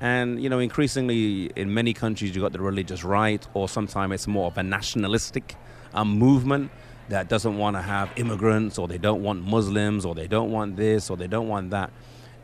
And 0.00 0.42
you 0.42 0.50
know, 0.50 0.58
increasingly 0.58 1.50
in 1.56 1.72
many 1.72 1.94
countries, 1.94 2.34
you've 2.34 2.42
got 2.42 2.52
the 2.52 2.60
religious 2.60 3.02
right, 3.04 3.46
or 3.54 3.68
sometimes 3.68 4.12
it's 4.12 4.26
more 4.26 4.48
of 4.48 4.58
a 4.58 4.62
nationalistic 4.62 5.56
a 5.94 6.04
movement 6.04 6.70
that 7.08 7.28
doesn't 7.28 7.56
want 7.56 7.76
to 7.76 7.82
have 7.82 8.10
immigrants 8.16 8.78
or 8.78 8.88
they 8.88 8.98
don't 8.98 9.22
want 9.22 9.44
Muslims 9.44 10.04
or 10.04 10.14
they 10.14 10.26
don't 10.26 10.50
want 10.50 10.76
this 10.76 11.10
or 11.10 11.16
they 11.16 11.26
don't 11.26 11.48
want 11.48 11.70
that. 11.70 11.90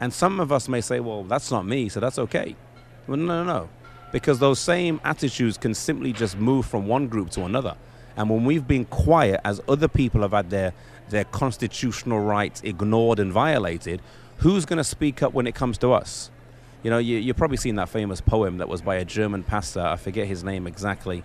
And 0.01 0.13
some 0.13 0.41
of 0.41 0.53
us 0.53 0.69
may 0.69 0.81
say, 0.81 1.01
well, 1.01 1.25
that's 1.25 1.51
not 1.51 1.67
me, 1.67 1.89
so 1.89 2.01
that's 2.01 2.19
okay. 2.19 2.57
Well, 3.07 3.17
no, 3.17 3.43
no, 3.43 3.45
no. 3.45 3.69
Because 4.11 4.39
those 4.39 4.59
same 4.59 5.01
attitudes 5.05 5.57
can 5.57 5.75
simply 5.75 6.13
just 6.13 6.37
move 6.37 6.67
from 6.67 6.87
one 6.87 7.09
group 7.09 7.31
to 7.31 7.45
another. 7.45 7.77
And 8.17 8.29
when 8.29 8.45
we've 8.45 8.67
been 8.67 8.85
quiet, 8.85 9.41
as 9.45 9.61
other 9.69 9.89
people 9.89 10.21
have 10.23 10.33
had 10.33 10.51
their, 10.51 10.75
their 11.09 11.25
constitutional 11.25 12.21
rights 12.21 12.61
ignored 12.63 13.19
and 13.19 13.33
violated, 13.33 14.03
who's 14.39 14.65
going 14.65 14.77
to 14.77 14.85
speak 14.85 15.23
up 15.23 15.33
when 15.33 15.47
it 15.47 15.55
comes 15.55 15.79
to 15.79 15.93
us? 15.93 16.31
You 16.83 16.91
know, 16.91 16.99
you, 16.99 17.19
you've 17.19 17.37
probably 17.37 17.57
seen 17.57 17.77
that 17.77 17.89
famous 17.89 18.21
poem 18.21 18.59
that 18.59 18.69
was 18.69 18.83
by 18.83 18.97
a 18.97 19.05
German 19.05 19.45
pastor. 19.45 19.81
I 19.81 19.97
forget 19.97 20.27
his 20.27 20.43
name 20.43 20.67
exactly 20.67 21.23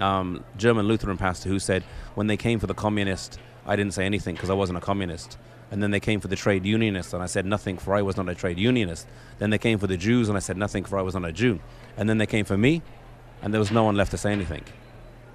um, 0.00 0.44
German 0.56 0.86
Lutheran 0.86 1.16
pastor 1.16 1.48
who 1.48 1.58
said, 1.58 1.82
when 2.14 2.26
they 2.26 2.36
came 2.36 2.58
for 2.58 2.66
the 2.66 2.74
communist, 2.74 3.38
I 3.66 3.76
didn't 3.76 3.94
say 3.94 4.04
anything 4.04 4.34
because 4.34 4.50
I 4.50 4.54
wasn't 4.54 4.78
a 4.78 4.80
communist. 4.80 5.38
And 5.70 5.82
then 5.82 5.90
they 5.90 6.00
came 6.00 6.20
for 6.20 6.28
the 6.28 6.36
trade 6.36 6.64
unionists, 6.64 7.12
and 7.12 7.22
I 7.22 7.26
said 7.26 7.46
nothing, 7.46 7.78
for 7.78 7.94
I 7.94 8.02
was 8.02 8.16
not 8.16 8.28
a 8.28 8.34
trade 8.34 8.58
unionist. 8.58 9.08
Then 9.38 9.50
they 9.50 9.58
came 9.58 9.78
for 9.78 9.86
the 9.86 9.96
Jews, 9.96 10.28
and 10.28 10.36
I 10.36 10.40
said 10.40 10.56
nothing, 10.56 10.84
for 10.84 10.98
I 10.98 11.02
was 11.02 11.14
not 11.14 11.24
a 11.24 11.32
Jew. 11.32 11.58
And 11.96 12.08
then 12.08 12.18
they 12.18 12.26
came 12.26 12.44
for 12.44 12.56
me, 12.56 12.82
and 13.42 13.52
there 13.52 13.58
was 13.58 13.72
no 13.72 13.82
one 13.82 13.96
left 13.96 14.10
to 14.12 14.18
say 14.18 14.30
anything. 14.30 14.62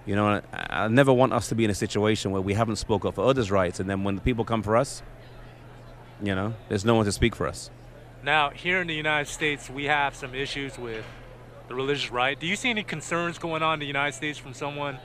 You 0.06 0.16
know, 0.16 0.42
I, 0.54 0.84
I 0.84 0.88
never 0.88 1.12
want 1.12 1.34
us 1.34 1.50
to 1.50 1.56
be 1.56 1.66
in 1.66 1.72
a 1.72 1.76
situation 1.76 2.32
where 2.32 2.42
we 2.42 2.54
haven't 2.54 2.78
spoke 2.78 3.06
up 3.06 3.16
for 3.16 3.26
others' 3.26 3.52
rights, 3.52 3.80
and 3.80 3.90
then 3.90 4.04
when 4.04 4.16
the 4.16 4.22
people 4.22 4.46
come 4.46 4.64
for 4.64 4.78
us, 4.78 5.02
you 6.22 6.36
know, 6.36 6.54
there's 6.70 6.86
no 6.86 6.96
one 6.96 7.06
to 7.06 7.12
speak 7.12 7.36
for 7.36 7.48
us. 7.48 7.70
Now, 8.24 8.50
here 8.52 8.82
in 8.82 8.88
the 8.88 8.96
United 8.96 9.30
States, 9.30 9.70
we 9.70 9.86
have 9.86 10.16
some 10.16 10.36
issues 10.36 10.78
with 10.78 11.06
the 11.70 11.76
religious 11.76 12.12
right. 12.12 12.38
Do 12.38 12.48
you 12.48 12.58
see 12.58 12.70
any 12.70 12.84
concerns 12.84 13.38
going 13.38 13.64
on 13.64 13.76
in 13.76 13.80
the 13.80 13.86
United 13.86 14.16
States 14.16 14.38
from 14.38 14.54
someone 14.54 14.98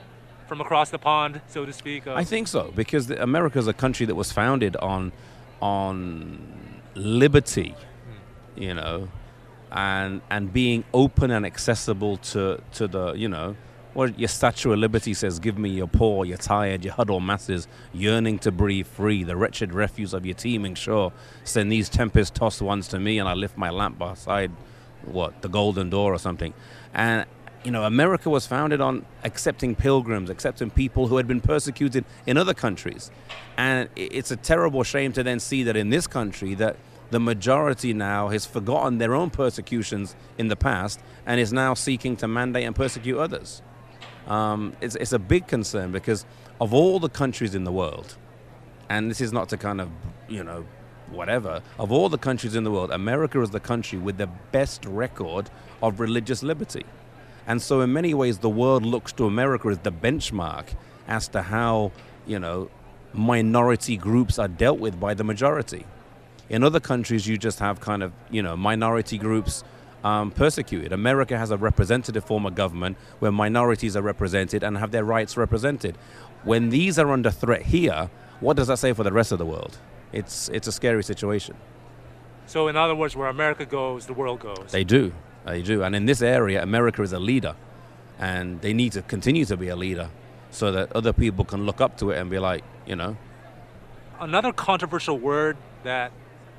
from 0.47 0.59
across 0.59 0.89
the 0.89 0.99
pond, 0.99 1.41
so 1.47 1.63
to 1.65 1.71
speak? 1.71 2.07
I 2.07 2.25
think 2.25 2.47
so 2.49 2.73
because 2.75 3.09
America 3.11 3.57
is 3.59 3.67
a 3.67 3.73
country 3.73 4.05
that 4.07 4.15
was 4.15 4.31
founded 4.31 4.75
on 4.77 5.13
on 5.61 6.81
liberty, 6.95 7.69
hmm. 7.69 8.61
you 8.61 8.73
know, 8.73 9.07
and 9.71 10.21
and 10.29 10.51
being 10.51 10.83
open 10.93 11.31
and 11.31 11.45
accessible 11.45 12.17
to 12.17 12.59
to 12.73 12.87
the 12.87 13.13
you 13.13 13.29
know. 13.29 13.55
Well, 13.93 14.09
your 14.09 14.27
Statue 14.27 14.73
of 14.73 14.79
Liberty 14.79 15.13
says, 15.13 15.39
Give 15.39 15.57
me 15.57 15.69
your 15.69 15.87
poor, 15.87 16.25
your 16.25 16.37
tired, 16.37 16.83
your 16.83 16.93
huddled 16.93 17.23
masses, 17.23 17.65
yearning 17.93 18.39
to 18.39 18.51
breathe 18.51 18.87
free, 18.87 19.23
the 19.23 19.37
wretched 19.37 19.73
refuse 19.73 20.13
of 20.13 20.25
your 20.25 20.35
teeming 20.35 20.75
shore. 20.75 21.13
Send 21.45 21.71
these 21.71 21.87
tempest 21.87 22.35
tossed 22.35 22.61
ones 22.61 22.89
to 22.89 22.99
me, 22.99 23.19
and 23.19 23.29
I 23.29 23.35
lift 23.35 23.57
my 23.57 23.69
lamp 23.69 23.97
beside 23.97 24.51
what, 25.07 25.41
the 25.41 25.49
golden 25.49 25.89
door 25.89 26.13
or 26.13 26.19
something. 26.19 26.53
And 26.93 27.25
you 27.65 27.71
know, 27.71 27.83
America 27.83 28.29
was 28.29 28.45
founded 28.45 28.79
on 28.79 29.05
accepting 29.23 29.73
pilgrims, 29.75 30.29
accepting 30.29 30.69
people 30.69 31.07
who 31.07 31.17
had 31.17 31.27
been 31.27 31.41
persecuted 31.41 32.05
in 32.27 32.37
other 32.37 32.53
countries. 32.53 33.09
And 33.57 33.89
it's 33.95 34.29
a 34.29 34.35
terrible 34.35 34.83
shame 34.83 35.13
to 35.13 35.23
then 35.23 35.39
see 35.39 35.63
that 35.63 35.75
in 35.75 35.89
this 35.89 36.05
country 36.05 36.53
that 36.55 36.77
the 37.09 37.19
majority 37.19 37.93
now 37.93 38.29
has 38.29 38.45
forgotten 38.45 38.99
their 38.99 39.15
own 39.15 39.31
persecutions 39.31 40.15
in 40.37 40.47
the 40.47 40.55
past 40.55 40.99
and 41.25 41.39
is 41.39 41.51
now 41.51 41.73
seeking 41.73 42.15
to 42.17 42.27
mandate 42.27 42.65
and 42.65 42.75
persecute 42.75 43.17
others. 43.17 43.63
Um, 44.27 44.73
it's, 44.81 44.95
it's 44.95 45.13
a 45.13 45.19
big 45.19 45.47
concern 45.47 45.91
because 45.91 46.25
of 46.61 46.73
all 46.73 46.99
the 46.99 47.09
countries 47.09 47.55
in 47.55 47.63
the 47.63 47.71
world, 47.71 48.15
and 48.89 49.09
this 49.09 49.21
is 49.21 49.33
not 49.33 49.49
to 49.49 49.57
kind 49.57 49.81
of, 49.81 49.89
you 50.27 50.43
know, 50.43 50.65
whatever, 51.09 51.61
of 51.79 51.91
all 51.91 52.09
the 52.09 52.17
countries 52.17 52.55
in 52.55 52.63
the 52.63 52.71
world, 52.71 52.91
America 52.91 53.41
is 53.41 53.51
the 53.51 53.59
country 53.59 53.97
with 53.97 54.17
the 54.17 54.27
best 54.51 54.85
record 54.85 55.49
of 55.81 55.99
religious 55.99 56.43
liberty. 56.43 56.85
And 57.47 57.61
so, 57.61 57.81
in 57.81 57.93
many 57.93 58.13
ways, 58.13 58.39
the 58.39 58.49
world 58.49 58.83
looks 58.83 59.11
to 59.13 59.25
America 59.25 59.67
as 59.67 59.77
the 59.79 59.91
benchmark 59.91 60.73
as 61.07 61.27
to 61.29 61.43
how, 61.43 61.91
you 62.25 62.39
know, 62.39 62.69
minority 63.13 63.97
groups 63.97 64.39
are 64.39 64.47
dealt 64.47 64.79
with 64.79 64.99
by 64.99 65.13
the 65.13 65.23
majority. 65.23 65.85
In 66.49 66.63
other 66.63 66.79
countries, 66.79 67.27
you 67.27 67.37
just 67.37 67.59
have 67.59 67.79
kind 67.79 68.03
of, 68.03 68.11
you 68.29 68.41
know, 68.41 68.55
minority 68.55 69.17
groups 69.17 69.63
um, 70.03 70.31
persecuted. 70.31 70.91
America 70.91 71.37
has 71.37 71.51
a 71.51 71.57
representative 71.57 72.23
form 72.23 72.45
of 72.45 72.55
government 72.55 72.97
where 73.19 73.31
minorities 73.31 73.95
are 73.95 74.03
represented 74.03 74.63
and 74.63 74.77
have 74.77 74.91
their 74.91 75.03
rights 75.03 75.37
represented. 75.37 75.97
When 76.43 76.69
these 76.69 76.99
are 76.99 77.11
under 77.11 77.31
threat 77.31 77.63
here, 77.63 78.09
what 78.39 78.57
does 78.57 78.67
that 78.67 78.77
say 78.77 78.93
for 78.93 79.03
the 79.03 79.11
rest 79.11 79.31
of 79.31 79.39
the 79.39 79.45
world? 79.45 79.77
It's, 80.15 80.49
it's 80.49 80.67
a 80.67 80.71
scary 80.71 81.03
situation. 81.03 81.55
So, 82.47 82.67
in 82.67 82.75
other 82.75 82.95
words, 82.95 83.15
where 83.15 83.27
America 83.27 83.65
goes, 83.65 84.05
the 84.05 84.13
world 84.13 84.39
goes. 84.39 84.71
They 84.71 84.83
do. 84.83 85.13
They 85.45 85.61
do. 85.61 85.83
And 85.83 85.95
in 85.95 86.05
this 86.05 86.21
area, 86.21 86.61
America 86.63 87.01
is 87.01 87.13
a 87.13 87.19
leader. 87.19 87.55
And 88.17 88.61
they 88.61 88.73
need 88.73 88.93
to 88.93 89.01
continue 89.01 89.45
to 89.45 89.57
be 89.57 89.67
a 89.67 89.75
leader 89.75 90.09
so 90.51 90.71
that 90.71 90.91
other 90.93 91.11
people 91.11 91.43
can 91.43 91.65
look 91.65 91.81
up 91.81 91.97
to 91.97 92.11
it 92.11 92.17
and 92.17 92.29
be 92.29 92.39
like, 92.39 92.63
you 92.85 92.95
know. 92.95 93.17
Another 94.19 94.53
controversial 94.53 95.17
word 95.17 95.57
that 95.83 96.11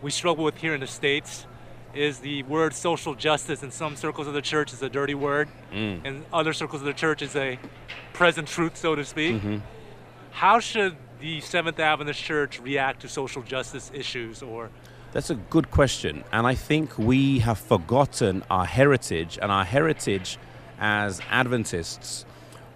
we 0.03 0.11
struggle 0.11 0.45
with 0.45 0.59
here 0.59 0.75
in 0.75 0.81
the 0.81 0.87
States 0.87 1.47
is 1.95 2.19
the 2.19 2.43
word 2.43 2.75
social 2.75 3.15
justice. 3.15 3.63
In 3.63 3.71
some 3.71 3.97
circles 3.97 4.27
of 4.27 4.35
the 4.35 4.43
church, 4.43 4.73
is 4.75 4.83
a 4.83 4.91
dirty 4.91 5.15
word. 5.15 5.49
Mm. 5.73 6.05
In 6.05 6.25
other 6.33 6.53
circles 6.53 6.83
of 6.83 6.87
the 6.87 6.93
church, 6.93 7.23
is 7.23 7.35
a 7.35 7.59
present 8.13 8.49
truth, 8.49 8.77
so 8.77 8.95
to 8.95 9.05
speak. 9.05 9.37
Mm-hmm. 9.37 9.59
How 10.33 10.61
should 10.61 10.97
the 11.21 11.41
Seventh 11.41 11.77
Day 11.77 11.83
Adventist 11.83 12.23
Church 12.23 12.61
react 12.61 13.01
to 13.03 13.09
social 13.09 13.43
justice 13.43 13.91
issues 13.95 14.43
or 14.43 14.71
that's 15.13 15.31
a 15.31 15.35
good 15.35 15.71
question. 15.71 16.25
And 16.31 16.47
I 16.47 16.55
think 16.55 16.99
we 16.99 17.39
have 17.39 17.59
forgotten 17.59 18.45
our 18.51 18.67
heritage, 18.67 19.39
and 19.41 19.51
our 19.51 19.65
heritage 19.65 20.37
as 20.79 21.23
Adventists 21.31 22.27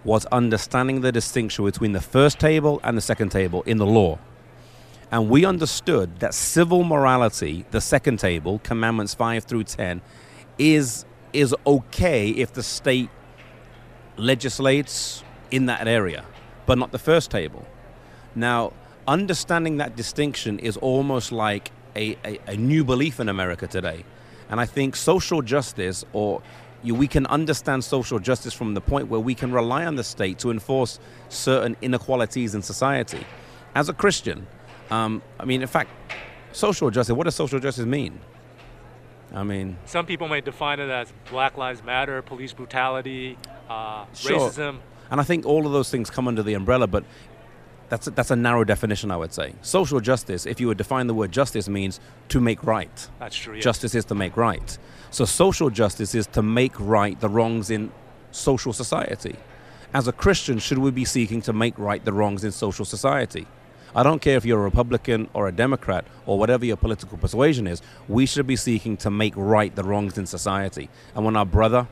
was 0.03 0.25
understanding 0.27 1.01
the 1.01 1.11
distinction 1.11 1.65
between 1.65 1.91
the 1.91 2.01
first 2.01 2.39
table 2.39 2.79
and 2.83 2.97
the 2.97 3.01
second 3.01 3.29
table 3.29 3.61
in 3.63 3.77
the 3.77 3.85
law. 3.85 4.17
And 5.11 5.29
we 5.29 5.45
understood 5.45 6.19
that 6.21 6.33
civil 6.33 6.83
morality, 6.83 7.65
the 7.69 7.81
second 7.81 8.17
table, 8.17 8.59
commandments 8.63 9.13
5 9.13 9.43
through 9.43 9.65
10, 9.65 10.01
is, 10.57 11.05
is 11.33 11.53
okay 11.67 12.29
if 12.29 12.53
the 12.53 12.63
state 12.63 13.09
legislates 14.17 15.23
in 15.51 15.67
that 15.67 15.87
area, 15.87 16.25
but 16.65 16.79
not 16.79 16.91
the 16.91 16.97
first 16.97 17.29
table. 17.29 17.67
Now, 18.35 18.73
understanding 19.07 19.77
that 19.77 19.95
distinction 19.95 20.59
is 20.59 20.77
almost 20.77 21.31
like 21.31 21.71
a, 21.95 22.17
a, 22.25 22.39
a 22.47 22.55
new 22.55 22.83
belief 22.83 23.19
in 23.19 23.29
America 23.29 23.67
today. 23.67 24.05
And 24.49 24.59
I 24.59 24.65
think 24.65 24.95
social 24.95 25.41
justice, 25.41 26.05
or 26.13 26.41
you, 26.83 26.95
we 26.95 27.07
can 27.07 27.25
understand 27.27 27.83
social 27.83 28.19
justice 28.19 28.53
from 28.53 28.73
the 28.73 28.81
point 28.81 29.07
where 29.07 29.19
we 29.19 29.35
can 29.35 29.51
rely 29.51 29.85
on 29.85 29.95
the 29.95 30.03
state 30.03 30.39
to 30.39 30.51
enforce 30.51 30.99
certain 31.29 31.75
inequalities 31.81 32.55
in 32.55 32.61
society. 32.61 33.25
As 33.75 33.89
a 33.89 33.93
Christian, 33.93 34.47
um, 34.89 35.21
I 35.39 35.45
mean, 35.45 35.61
in 35.61 35.67
fact, 35.67 35.89
social 36.51 36.89
justice, 36.89 37.15
what 37.15 37.23
does 37.23 37.35
social 37.35 37.59
justice 37.59 37.85
mean? 37.85 38.19
I 39.33 39.43
mean, 39.43 39.77
some 39.85 40.05
people 40.05 40.27
may 40.27 40.41
define 40.41 40.81
it 40.81 40.89
as 40.89 41.13
Black 41.29 41.57
Lives 41.57 41.81
Matter, 41.83 42.21
police 42.21 42.51
brutality, 42.51 43.37
uh, 43.69 44.05
sure. 44.13 44.49
racism. 44.49 44.79
And 45.09 45.21
I 45.21 45.23
think 45.23 45.45
all 45.45 45.65
of 45.65 45.71
those 45.71 45.89
things 45.89 46.09
come 46.09 46.27
under 46.27 46.43
the 46.43 46.53
umbrella, 46.53 46.87
but 46.87 47.05
that's 47.91 48.07
a, 48.07 48.11
that's 48.11 48.31
a 48.31 48.37
narrow 48.37 48.63
definition, 48.63 49.11
I 49.11 49.17
would 49.17 49.33
say. 49.33 49.53
Social 49.61 49.99
justice, 49.99 50.45
if 50.45 50.61
you 50.61 50.67
would 50.67 50.77
define 50.77 51.07
the 51.07 51.13
word 51.13 51.33
justice, 51.33 51.67
means 51.67 51.99
to 52.29 52.39
make 52.39 52.63
right. 52.63 53.09
That's 53.19 53.35
true. 53.35 53.55
Yes. 53.55 53.65
Justice 53.65 53.93
is 53.95 54.05
to 54.05 54.15
make 54.15 54.37
right. 54.37 54.77
So 55.09 55.25
social 55.25 55.69
justice 55.69 56.15
is 56.15 56.25
to 56.27 56.41
make 56.41 56.71
right 56.79 57.19
the 57.19 57.27
wrongs 57.27 57.69
in 57.69 57.91
social 58.31 58.71
society. 58.71 59.35
As 59.93 60.07
a 60.07 60.13
Christian, 60.13 60.57
should 60.57 60.77
we 60.77 60.89
be 60.89 61.03
seeking 61.03 61.41
to 61.41 61.51
make 61.51 61.77
right 61.77 62.03
the 62.05 62.13
wrongs 62.13 62.45
in 62.45 62.53
social 62.53 62.85
society? 62.85 63.45
I 63.93 64.03
don't 64.03 64.21
care 64.21 64.37
if 64.37 64.45
you're 64.45 64.61
a 64.61 64.63
Republican 64.63 65.29
or 65.33 65.49
a 65.49 65.51
Democrat 65.51 66.05
or 66.25 66.39
whatever 66.39 66.63
your 66.63 66.77
political 66.77 67.17
persuasion 67.17 67.67
is, 67.67 67.81
we 68.07 68.25
should 68.25 68.47
be 68.47 68.55
seeking 68.55 68.95
to 68.97 69.11
make 69.11 69.33
right 69.35 69.75
the 69.75 69.83
wrongs 69.83 70.17
in 70.17 70.25
society. 70.25 70.87
And 71.13 71.25
when 71.25 71.35
our 71.35 71.45
brother 71.45 71.89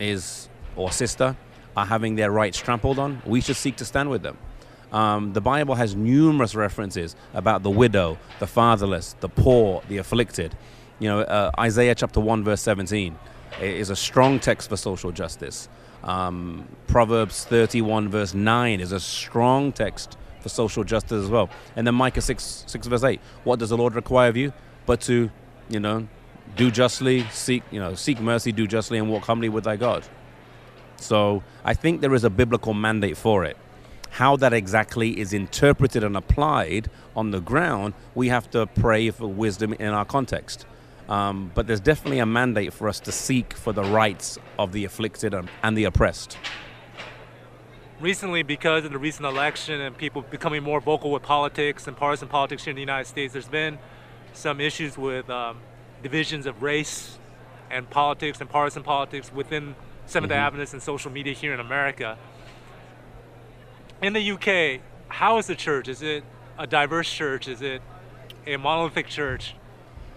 is 0.00 0.48
or 0.76 0.90
sister 0.90 1.36
are 1.76 1.84
having 1.84 2.16
their 2.16 2.30
rights 2.30 2.56
trampled 2.56 2.98
on, 2.98 3.20
we 3.26 3.42
should 3.42 3.56
seek 3.56 3.76
to 3.76 3.84
stand 3.84 4.08
with 4.08 4.22
them. 4.22 4.38
Um, 4.92 5.32
the 5.32 5.40
Bible 5.40 5.76
has 5.76 5.94
numerous 5.94 6.54
references 6.54 7.14
about 7.34 7.62
the 7.62 7.70
widow, 7.70 8.18
the 8.38 8.46
fatherless, 8.46 9.14
the 9.20 9.28
poor, 9.28 9.82
the 9.88 9.98
afflicted. 9.98 10.56
You 10.98 11.08
know, 11.08 11.20
uh, 11.20 11.50
Isaiah 11.58 11.94
chapter 11.94 12.20
1, 12.20 12.44
verse 12.44 12.60
17 12.62 13.16
is 13.60 13.90
a 13.90 13.96
strong 13.96 14.38
text 14.40 14.68
for 14.68 14.76
social 14.76 15.12
justice. 15.12 15.68
Um, 16.02 16.66
Proverbs 16.86 17.44
31, 17.44 18.08
verse 18.08 18.34
9 18.34 18.80
is 18.80 18.92
a 18.92 19.00
strong 19.00 19.72
text 19.72 20.16
for 20.40 20.48
social 20.48 20.84
justice 20.84 21.24
as 21.24 21.28
well. 21.28 21.50
And 21.76 21.86
then 21.86 21.94
Micah 21.94 22.22
6, 22.22 22.64
6 22.66 22.86
verse 22.86 23.04
8 23.04 23.20
what 23.44 23.58
does 23.58 23.70
the 23.70 23.76
Lord 23.76 23.94
require 23.94 24.28
of 24.28 24.36
you? 24.36 24.52
But 24.86 25.00
to, 25.02 25.30
you 25.68 25.80
know, 25.80 26.08
do 26.56 26.70
justly, 26.70 27.26
seek, 27.30 27.62
you 27.70 27.78
know, 27.78 27.94
seek 27.94 28.20
mercy, 28.20 28.50
do 28.50 28.66
justly, 28.66 28.98
and 28.98 29.10
walk 29.10 29.24
humbly 29.24 29.48
with 29.48 29.64
thy 29.64 29.76
God. 29.76 30.04
So 30.96 31.42
I 31.64 31.74
think 31.74 32.00
there 32.00 32.14
is 32.14 32.24
a 32.24 32.30
biblical 32.30 32.74
mandate 32.74 33.16
for 33.16 33.44
it. 33.44 33.56
How 34.10 34.36
that 34.36 34.52
exactly 34.52 35.18
is 35.18 35.32
interpreted 35.32 36.04
and 36.04 36.16
applied 36.16 36.90
on 37.14 37.30
the 37.30 37.40
ground, 37.40 37.94
we 38.14 38.28
have 38.28 38.50
to 38.50 38.66
pray 38.66 39.10
for 39.10 39.26
wisdom 39.26 39.72
in 39.74 39.88
our 39.88 40.04
context. 40.04 40.66
Um, 41.08 41.50
but 41.54 41.66
there's 41.66 41.80
definitely 41.80 42.20
a 42.20 42.26
mandate 42.26 42.72
for 42.72 42.88
us 42.88 43.00
to 43.00 43.12
seek 43.12 43.52
for 43.54 43.72
the 43.72 43.82
rights 43.82 44.38
of 44.58 44.72
the 44.72 44.84
afflicted 44.84 45.34
and 45.62 45.76
the 45.76 45.84
oppressed. 45.84 46.38
Recently, 48.00 48.42
because 48.42 48.84
of 48.84 48.92
the 48.92 48.98
recent 48.98 49.26
election 49.26 49.80
and 49.80 49.96
people 49.96 50.22
becoming 50.22 50.62
more 50.62 50.80
vocal 50.80 51.10
with 51.10 51.22
politics 51.22 51.86
and 51.86 51.96
partisan 51.96 52.28
politics 52.28 52.64
here 52.64 52.70
in 52.70 52.76
the 52.76 52.80
United 52.80 53.06
States, 53.06 53.32
there's 53.32 53.48
been 53.48 53.78
some 54.32 54.60
issues 54.60 54.96
with 54.96 55.28
um, 55.28 55.58
divisions 56.02 56.46
of 56.46 56.62
race 56.62 57.18
and 57.70 57.90
politics 57.90 58.40
and 58.40 58.48
partisan 58.48 58.82
politics 58.82 59.32
within 59.32 59.74
Seventh 60.06 60.32
mm-hmm. 60.32 60.40
Adventists 60.40 60.72
and 60.72 60.82
social 60.82 61.10
media 61.10 61.34
here 61.34 61.52
in 61.52 61.60
America 61.60 62.16
in 64.02 64.12
the 64.12 64.32
UK, 64.32 64.80
how 65.08 65.38
is 65.38 65.46
the 65.46 65.54
church? 65.54 65.88
Is 65.88 66.02
it 66.02 66.24
a 66.58 66.66
diverse 66.66 67.12
church? 67.12 67.48
Is 67.48 67.62
it 67.62 67.82
a 68.46 68.56
monolithic 68.56 69.08
church? 69.08 69.54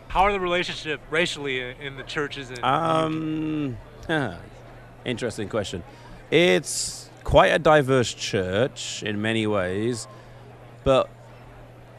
How 0.07 0.23
are 0.23 0.31
the 0.31 0.39
relationship 0.39 1.01
racially 1.09 1.59
in 1.79 1.97
the 1.97 2.03
churches? 2.03 2.51
In 2.51 2.63
um, 2.63 3.77
huh, 4.07 4.35
interesting 5.05 5.49
question. 5.49 5.83
It's 6.29 7.09
quite 7.23 7.49
a 7.49 7.59
diverse 7.59 8.13
church 8.13 9.03
in 9.03 9.21
many 9.21 9.47
ways, 9.47 10.07
but 10.83 11.09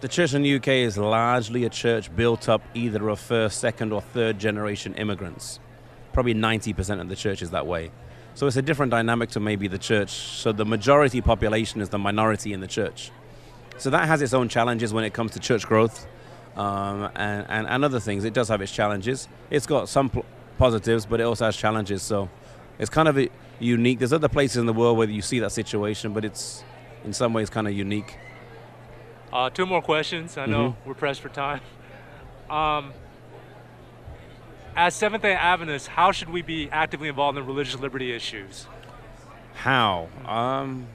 The 0.05 0.09
church 0.09 0.35
in 0.35 0.43
the 0.43 0.57
UK 0.57 0.69
is 0.69 0.99
largely 0.99 1.65
a 1.65 1.71
church 1.71 2.15
built 2.15 2.47
up 2.47 2.61
either 2.75 3.09
of 3.09 3.19
first, 3.19 3.59
second, 3.59 3.91
or 3.91 4.03
third 4.03 4.39
generation 4.39 4.95
immigrants. 4.97 5.61
Probably 6.13 6.35
90% 6.35 7.01
of 7.01 7.09
the 7.09 7.17
church 7.17 7.41
is 7.41 7.53
that 7.53 7.67
way. 7.67 7.91
So 8.35 8.49
it's 8.49 8.57
a 8.57 8.63
different 8.63 8.91
dynamic 8.91 9.31
to 9.31 9.41
maybe 9.41 9.69
the 9.69 9.79
church. 9.79 10.11
So 10.11 10.51
the 10.53 10.65
majority 10.65 11.21
population 11.21 11.81
is 11.81 11.89
the 11.89 11.99
minority 11.99 12.53
in 12.53 12.61
the 12.61 12.67
church. 12.67 13.13
So 13.79 13.91
that 13.91 14.07
has 14.07 14.23
its 14.23 14.35
own 14.35 14.49
challenges 14.49 14.93
when 14.93 15.05
it 15.05 15.13
comes 15.13 15.33
to 15.33 15.41
church 15.41 15.67
growth 15.67 16.07
um, 16.57 17.11
and, 17.15 17.47
and, 17.49 17.67
and, 17.67 17.85
other 17.85 18.01
things. 18.01 18.25
It 18.25 18.35
does 18.35 18.49
have 18.49 18.61
its 18.61 18.73
challenges. 18.73 19.29
It's 19.51 19.67
got 19.67 19.89
some 19.89 20.11
pl- 20.11 20.25
positives, 20.59 21.07
but 21.07 21.21
it 21.21 21.25
also 21.25 21.45
has 21.47 21.57
challenges. 21.57 22.03
So 22.03 22.29
it's 22.79 22.91
kind 22.91 23.09
of 23.09 23.19
unique. 23.59 23.99
There's 23.99 24.13
other 24.13 24.29
places 24.29 24.59
in 24.59 24.67
the 24.67 24.73
world 24.73 24.99
where 24.99 25.09
you 25.09 25.23
see 25.23 25.41
that 25.41 25.51
situation, 25.51 26.13
but 26.13 26.25
it's 26.25 26.65
in 27.05 27.13
some 27.13 27.33
ways 27.33 27.51
kind 27.51 27.67
of 27.67 27.73
unique. 27.73 28.17
Uh, 29.33 29.51
two 29.51 29.67
more 29.67 29.83
questions. 29.83 30.37
I 30.39 30.47
know 30.47 30.71
mm-hmm. 30.71 30.89
we're 30.89 30.95
pressed 30.95 31.21
for 31.21 31.29
time. 31.29 31.61
Um, 32.49 32.93
as 34.77 34.95
Seventh 34.95 35.23
day 35.23 35.35
Adventists, 35.35 35.87
how 35.87 36.13
should 36.13 36.31
we 36.31 36.43
be 36.43 36.69
actively 36.71 37.09
involved 37.09 37.39
in 37.39 37.47
religious 37.47 37.79
liberty 37.79 38.13
issues? 38.15 38.67
How? 39.55 40.09
Um, 40.27 40.87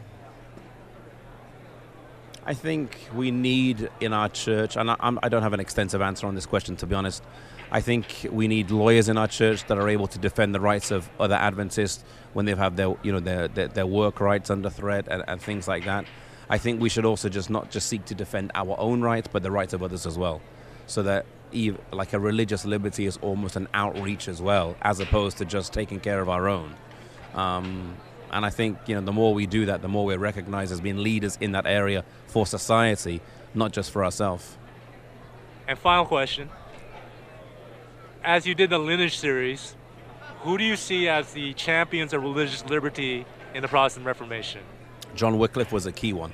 I 2.45 2.53
think 2.53 2.98
we 3.13 3.31
need 3.31 3.89
in 4.00 4.13
our 4.13 4.29
church, 4.29 4.75
and 4.75 4.91
I, 4.91 4.95
I, 5.00 5.29
don't 5.29 5.43
have 5.43 5.53
an 5.53 5.59
extensive 5.59 6.01
answer 6.01 6.27
on 6.27 6.36
this 6.36 6.45
question 6.45 6.75
to 6.77 6.86
be 6.86 6.95
honest. 6.95 7.24
I 7.71 7.81
think 7.81 8.27
we 8.31 8.48
need 8.48 8.71
lawyers 8.71 9.09
in 9.09 9.17
our 9.17 9.27
church 9.27 9.65
that 9.67 9.77
are 9.77 9.88
able 9.88 10.07
to 10.07 10.17
defend 10.17 10.55
the 10.55 10.59
rights 10.59 10.89
of 10.89 11.07
other 11.19 11.36
Adventists 11.36 12.03
when 12.33 12.45
they've 12.45 12.57
had 12.57 12.75
their, 12.75 12.95
you 13.03 13.12
know, 13.12 13.19
their, 13.19 13.48
their, 13.48 13.67
their 13.67 13.86
work 13.86 14.19
rights 14.19 14.50
under 14.50 14.69
threat 14.71 15.07
and, 15.09 15.24
and 15.27 15.41
things 15.41 15.67
like 15.67 15.86
that. 15.86 16.05
I 16.50 16.57
think 16.57 16.81
we 16.81 16.89
should 16.89 17.05
also 17.05 17.29
just 17.29 17.51
not 17.51 17.69
just 17.69 17.88
seek 17.88 18.05
to 18.05 18.15
defend 18.15 18.51
our 18.55 18.75
own 18.79 19.01
rights, 19.01 19.29
but 19.31 19.43
the 19.43 19.51
rights 19.51 19.74
of 19.74 19.83
others 19.83 20.07
as 20.07 20.17
well. 20.17 20.41
So 20.88 21.03
that 21.03 21.27
like 21.91 22.13
a 22.13 22.20
religious 22.20 22.65
liberty 22.65 23.06
is 23.06 23.18
almost 23.18 23.56
an 23.56 23.68
outreach 23.74 24.27
as 24.27 24.41
well, 24.41 24.75
as 24.82 25.00
opposed 25.00 25.38
to 25.38 25.46
just 25.46 25.74
taking 25.74 26.00
care 26.00 26.22
of 26.22 26.29
our 26.29 26.48
own. 26.48 26.75
Um, 27.34 27.96
and 28.32 28.46
I 28.46 28.50
think 28.50 28.77
you 28.88 28.96
know 28.96 29.01
the 29.01 29.12
more 29.12 29.34
we 29.34 29.46
do 29.46 29.65
that, 29.65 29.82
the 29.82 29.88
more 29.88 30.06
we're 30.06 30.18
recognized 30.18 30.72
as 30.72 30.82
being 30.82 30.98
leaders 30.98 31.38
in 31.41 31.51
that 31.53 31.65
area 31.65 32.03
for 32.27 32.46
society, 32.46 33.22
not 33.53 33.72
just 33.72 33.91
for 33.91 34.03
ourselves. 34.03 34.58
And 35.68 35.77
final 35.77 36.06
question: 36.06 36.50
As 38.24 38.46
you 38.46 38.56
did 38.56 38.70
the 38.70 38.79
lineage 38.79 39.18
series, 39.18 39.75
who 40.41 40.58
do 40.58 40.63
you 40.63 40.75
see 40.75 41.08
as 41.08 41.34
the 41.34 41.53
champions 41.53 42.13
of 42.13 42.22
religious 42.22 42.65
liberty 42.65 43.25
in 43.53 43.62
the 43.62 43.68
Protestant 43.68 44.06
Reformation? 44.06 44.62
John 45.15 45.38
Wycliffe 45.38 45.72
was 45.72 45.86
a 45.86 45.91
key 45.91 46.13
one. 46.13 46.32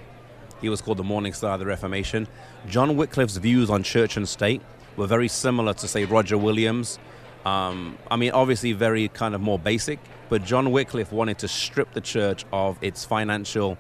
He 0.62 0.70
was 0.70 0.82
called 0.82 0.98
the 0.98 1.04
Morning 1.04 1.34
Star 1.34 1.54
of 1.54 1.60
the 1.60 1.66
Reformation. 1.66 2.28
John 2.68 2.96
Wycliffe's 2.98 3.38
views 3.38 3.70
on 3.70 3.84
church 3.84 4.18
and 4.18 4.28
state 4.28 4.62
were 4.98 5.08
very 5.08 5.28
similar 5.28 5.74
to, 5.74 5.88
say, 5.88 6.06
Roger 6.06 6.38
Williams. 6.38 7.00
Um, 7.46 7.98
I 8.10 8.16
mean, 8.16 8.32
obviously, 8.32 8.74
very 8.74 9.08
kind 9.10 9.36
of 9.36 9.42
more 9.42 9.60
basic, 9.60 10.00
but 10.30 10.44
John 10.44 10.72
Wycliffe 10.72 11.12
wanted 11.12 11.38
to 11.40 11.48
strip 11.48 11.94
the 11.94 12.02
church 12.02 12.46
of 12.52 12.78
its 12.82 13.06
financial 13.06 13.78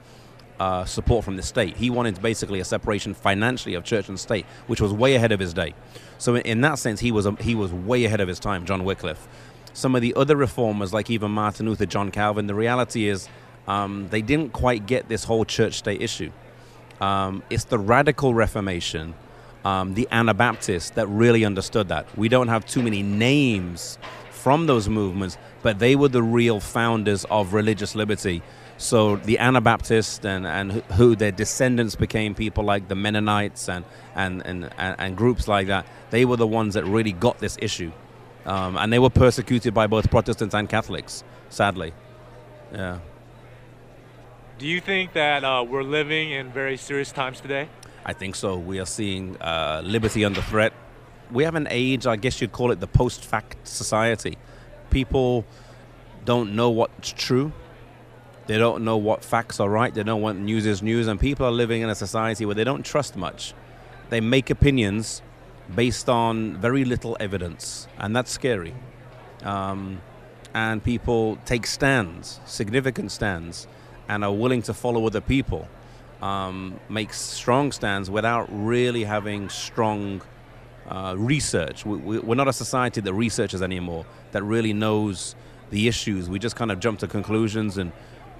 uh, 0.60 0.86
support 0.86 1.25
from 1.25 1.36
the 1.36 1.41
state. 1.43 1.75
He 1.75 1.89
wanted 1.89 2.22
basically 2.22 2.60
a 2.60 2.65
separation 2.65 3.13
financially 3.13 3.74
of 3.74 3.84
church 3.84 4.07
and 4.07 4.19
state, 4.19 4.45
which 4.67 4.79
was 4.79 4.93
way 4.93 5.15
ahead 5.15 5.31
of 5.31 5.39
his 5.39 5.53
day. 5.53 5.74
So, 6.17 6.38
in 6.38 6.62
that 6.62 6.79
sense, 6.79 7.00
he 7.00 7.12
was, 7.12 7.25
a, 7.25 7.31
he 7.41 7.55
was 7.55 7.74
way 7.74 8.05
ahead 8.05 8.22
of 8.22 8.27
his 8.27 8.39
time, 8.39 8.65
John 8.65 8.84
Wycliffe. 8.86 9.27
Some 9.74 9.95
of 9.95 10.01
the 10.01 10.13
other 10.15 10.38
reformers, 10.38 10.93
like 10.93 11.10
even 11.10 11.31
Martin 11.31 11.65
Luther, 11.65 11.86
John 11.86 12.12
Calvin, 12.12 12.48
the 12.48 12.55
reality 12.55 13.07
is 13.10 13.27
um, 13.67 14.07
they 14.10 14.22
didn't 14.22 14.53
quite 14.53 14.86
get 14.86 15.10
this 15.10 15.25
whole 15.25 15.43
church 15.43 15.74
state 15.74 16.01
issue. 16.01 16.31
Um, 17.01 17.43
it's 17.50 17.65
the 17.65 17.77
radical 17.77 18.34
Reformation, 18.34 19.15
um, 19.65 19.95
the 19.95 20.07
Anabaptists, 20.12 20.91
that 20.91 21.07
really 21.07 21.43
understood 21.43 21.89
that. 21.89 22.05
We 22.15 22.29
don't 22.29 22.48
have 22.48 22.65
too 22.65 22.84
many 22.84 23.01
names 23.01 23.98
from 24.29 24.67
those 24.67 24.88
movements, 24.88 25.38
but 25.63 25.79
they 25.79 25.95
were 25.95 26.07
the 26.07 26.22
real 26.22 26.59
founders 26.59 27.25
of 27.25 27.53
religious 27.53 27.96
liberty. 27.96 28.44
So 28.77 29.16
the 29.16 29.40
Anabaptists 29.40 30.24
and, 30.24 30.46
and 30.46 30.72
who 30.94 31.16
their 31.16 31.31
descendants 31.31 31.96
became 31.96 32.35
people 32.35 32.63
like 32.63 32.87
the 32.87 32.96
Mennonites 32.96 33.68
and, 33.68 33.83
and, 34.13 34.46
and, 34.46 34.70
and 34.77 35.18
groups 35.18 35.48
like 35.48 35.68
that, 35.68 35.87
they 36.11 36.25
were 36.25 36.37
the 36.37 36.48
ones 36.48 36.75
that 36.75 36.85
really 36.85 37.13
got 37.13 37.40
this 37.40 37.57
issue. 37.59 37.92
Um, 38.46 38.77
and 38.77 38.94
they 38.94 39.00
were 39.00 39.09
persecuted 39.09 39.74
by 39.74 39.87
both 39.87 40.11
Protestants 40.11 40.53
and 40.53 40.70
Catholics, 40.70 41.24
sadly. 41.50 41.94
Yeah. 42.72 43.00
Do 44.59 44.68
you 44.68 44.79
think 44.79 45.13
that 45.13 45.44
uh, 45.44 45.66
we're 45.68 45.83
living 45.83 46.31
in 46.31 46.51
very 46.51 46.77
serious 46.77 47.11
times 47.11 47.42
today? 47.42 47.68
I 48.05 48.13
think 48.13 48.35
so. 48.35 48.55
We 48.55 48.79
are 48.79 48.85
seeing 48.85 49.35
uh, 49.41 49.81
liberty 49.83 50.24
under 50.24 50.41
threat. 50.41 50.74
We 51.31 51.44
have 51.44 51.55
an 51.55 51.68
age, 51.72 52.05
I 52.05 52.18
guess 52.18 52.39
you'd 52.39 52.51
call 52.51 52.72
it 52.72 52.79
the 52.79 52.87
post 52.87 53.25
fact 53.25 53.68
society. 53.68 54.37
People 54.91 55.44
don't 56.24 56.55
know 56.55 56.70
what's 56.70 57.11
true. 57.11 57.51
They 58.46 58.59
don't 58.59 58.83
know 58.83 58.98
what 58.98 59.24
facts 59.24 59.59
are 59.59 59.68
right. 59.68 59.91
They 59.91 60.03
don't 60.03 60.22
want 60.22 60.39
news 60.39 60.68
is 60.68 60.83
news. 60.83 61.07
And 61.07 61.20
people 61.20 61.48
are 61.48 61.51
living 61.51 61.81
in 61.81 61.89
a 61.89 61.96
society 61.96 62.46
where 62.46 62.53
they 62.53 62.63
don't 62.63 62.85
trust 62.85 63.15
much. 63.15 63.55
They 64.09 64.22
make 64.22 64.51
opinions 64.51 65.24
based 65.74 66.07
on 66.07 66.57
very 66.57 66.85
little 66.85 67.18
evidence. 67.20 67.87
And 67.98 68.15
that's 68.15 68.29
scary. 68.29 68.75
Um, 69.41 70.00
and 70.53 70.83
people 70.83 71.39
take 71.46 71.65
stands, 71.65 72.39
significant 72.46 73.11
stands 73.11 73.68
and 74.07 74.24
are 74.24 74.31
willing 74.31 74.61
to 74.61 74.74
follow 74.75 75.07
other 75.07 75.22
people 75.22 75.68
um, 76.25 76.79
makes 76.90 77.20
strong 77.20 77.72
stands 77.72 78.09
without 78.09 78.48
really 78.50 79.03
having 79.03 79.48
strong 79.50 80.22
uh, 80.90 81.14
research. 81.18 81.85
We, 81.85 82.18
are 82.18 82.35
not 82.35 82.48
a 82.48 82.53
society 82.53 83.00
that 83.01 83.14
researches 83.14 83.61
anymore, 83.61 84.05
that 84.31 84.44
really 84.44 84.74
knows 84.74 85.35
the 85.70 85.88
issues. 85.88 86.27
We 86.27 86.40
just 86.40 86.55
kind 86.55 86.72
of 86.72 86.79
jump 86.79 87.00
to 87.00 87.07
conclusions 87.07 87.77
and 87.77 87.92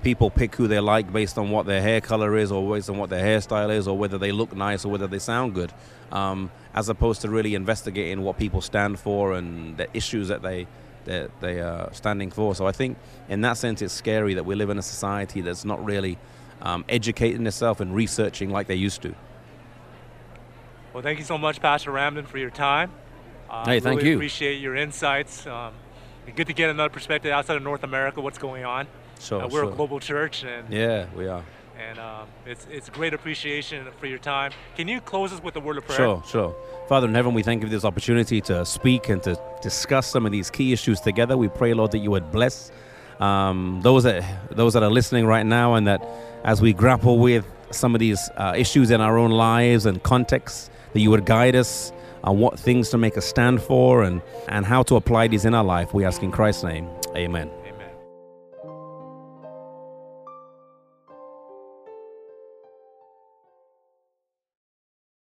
people 0.02 0.30
pick 0.32 0.56
who 0.56 0.68
they 0.68 0.80
like 0.80 1.12
based 1.14 1.38
on 1.38 1.52
what 1.52 1.68
their 1.68 1.82
hair 1.82 2.02
color 2.02 2.36
is 2.38 2.52
or 2.52 2.76
based 2.76 2.90
on 2.90 2.98
what 2.98 3.10
their 3.10 3.24
hairstyle 3.24 3.76
is 3.76 3.88
or 3.88 3.98
whether 3.98 4.18
they 4.18 4.32
look 4.32 4.56
nice 4.56 4.84
or 4.84 4.90
whether 4.90 5.08
they 5.08 5.20
sound 5.20 5.54
good, 5.54 5.72
um, 6.12 6.52
as 6.74 6.90
opposed 6.90 7.22
to 7.22 7.30
really 7.30 7.54
investigating 7.54 8.24
what 8.24 8.38
people 8.38 8.62
stand 8.62 9.00
for 9.00 9.34
and 9.34 9.78
the 9.78 9.88
issues 9.94 10.28
that 10.30 10.42
they 10.42 10.66
that 11.06 11.30
they 11.40 11.60
are 11.60 11.94
standing 11.94 12.32
for. 12.32 12.56
So 12.56 12.66
I 12.66 12.72
think 12.72 12.98
in 13.30 13.42
that 13.42 13.58
sense, 13.58 13.84
it's 13.84 13.94
scary 13.94 14.34
that 14.34 14.46
we 14.46 14.56
live 14.56 14.72
in 14.72 14.80
a 14.80 14.88
society 14.96 15.42
that's 15.42 15.64
not 15.64 15.86
really 15.86 16.18
um, 16.66 16.84
educating 16.90 17.46
itself 17.46 17.80
and 17.80 17.96
researching 17.96 18.50
like 18.50 18.68
they 18.68 18.76
used 18.76 19.02
to. 19.04 19.16
Well, 20.94 21.04
thank 21.04 21.20
you 21.20 21.26
so 21.26 21.38
much, 21.38 21.62
Pastor 21.62 21.92
Ramdin, 21.92 22.26
for 22.26 22.38
your 22.38 22.50
time. 22.50 22.92
Uh, 23.50 23.66
hey, 23.66 23.80
thank 23.80 24.00
really 24.00 24.10
you. 24.10 24.16
Appreciate 24.16 24.60
your 24.60 24.76
insights. 24.76 25.46
Um, 25.46 25.74
good 26.36 26.48
to 26.48 26.54
get 26.54 26.70
another 26.70 26.90
perspective 26.90 27.32
outside 27.32 27.56
of 27.58 27.64
North 27.64 27.84
America, 27.84 28.20
what's 28.20 28.40
going 28.40 28.66
on. 28.66 28.88
Sure, 29.20 29.44
uh, 29.44 29.48
we're 29.48 29.64
sure. 29.64 29.72
a 29.72 29.76
global 29.76 30.00
church, 30.00 30.44
and 30.44 30.74
yeah, 30.74 31.06
we 31.16 31.28
are. 31.28 31.44
And 31.78 32.00
um, 32.00 32.28
it's 32.46 32.66
it's 32.72 32.90
great 32.90 33.14
appreciation 33.14 33.86
for 34.00 34.08
your 34.08 34.18
time. 34.18 34.52
Can 34.76 34.88
you 34.88 35.02
close 35.02 35.34
us 35.34 35.44
with 35.44 35.56
a 35.58 35.60
word 35.60 35.78
of 35.78 35.86
prayer? 35.86 35.98
Sure, 35.98 36.24
sure. 36.26 36.56
Father 36.88 37.08
in 37.08 37.14
heaven, 37.14 37.34
we 37.34 37.44
thank 37.44 37.62
you 37.62 37.68
for 37.68 37.72
this 37.72 37.86
opportunity 37.86 38.42
to 38.42 38.66
speak 38.66 39.10
and 39.10 39.22
to 39.24 39.40
discuss 39.62 40.08
some 40.08 40.26
of 40.26 40.32
these 40.32 40.50
key 40.50 40.74
issues 40.74 41.02
together. 41.02 41.38
We 41.38 41.50
pray, 41.50 41.74
Lord, 41.74 41.92
that 41.92 42.00
you 42.00 42.12
would 42.12 42.32
bless 42.32 42.72
um, 43.20 43.82
those 43.84 44.04
that 44.04 44.24
those 44.56 44.74
that 44.74 44.84
are 44.84 44.90
listening 44.90 45.26
right 45.26 45.46
now, 45.46 45.76
and 45.76 45.86
that 45.88 46.02
as 46.46 46.62
we 46.62 46.74
grapple 46.74 47.18
with 47.18 47.44
some 47.72 47.96
of 47.96 48.00
these 48.00 48.30
uh, 48.38 48.54
issues 48.56 48.92
in 48.92 49.02
our 49.02 49.18
own 49.18 49.32
lives 49.32 49.86
and 49.86 50.02
contexts, 50.04 50.70
that 50.94 51.00
you 51.02 51.10
would 51.10 51.26
guide 51.26 51.56
us 51.56 51.92
on 52.24 52.40
what 52.40 52.58
things 52.58 52.90
to 52.90 52.98
make 52.98 53.18
a 53.18 53.22
stand 53.22 53.62
for 53.62 54.04
and 54.04 54.22
and 54.48 54.66
how 54.66 54.84
to 54.84 54.96
apply 54.96 55.28
these 55.28 55.44
in 55.44 55.54
our 55.54 55.64
life. 55.64 55.94
We 55.94 56.06
ask 56.06 56.24
in 56.24 56.32
Christ's 56.32 56.64
name, 56.64 56.88
Amen. 57.16 57.50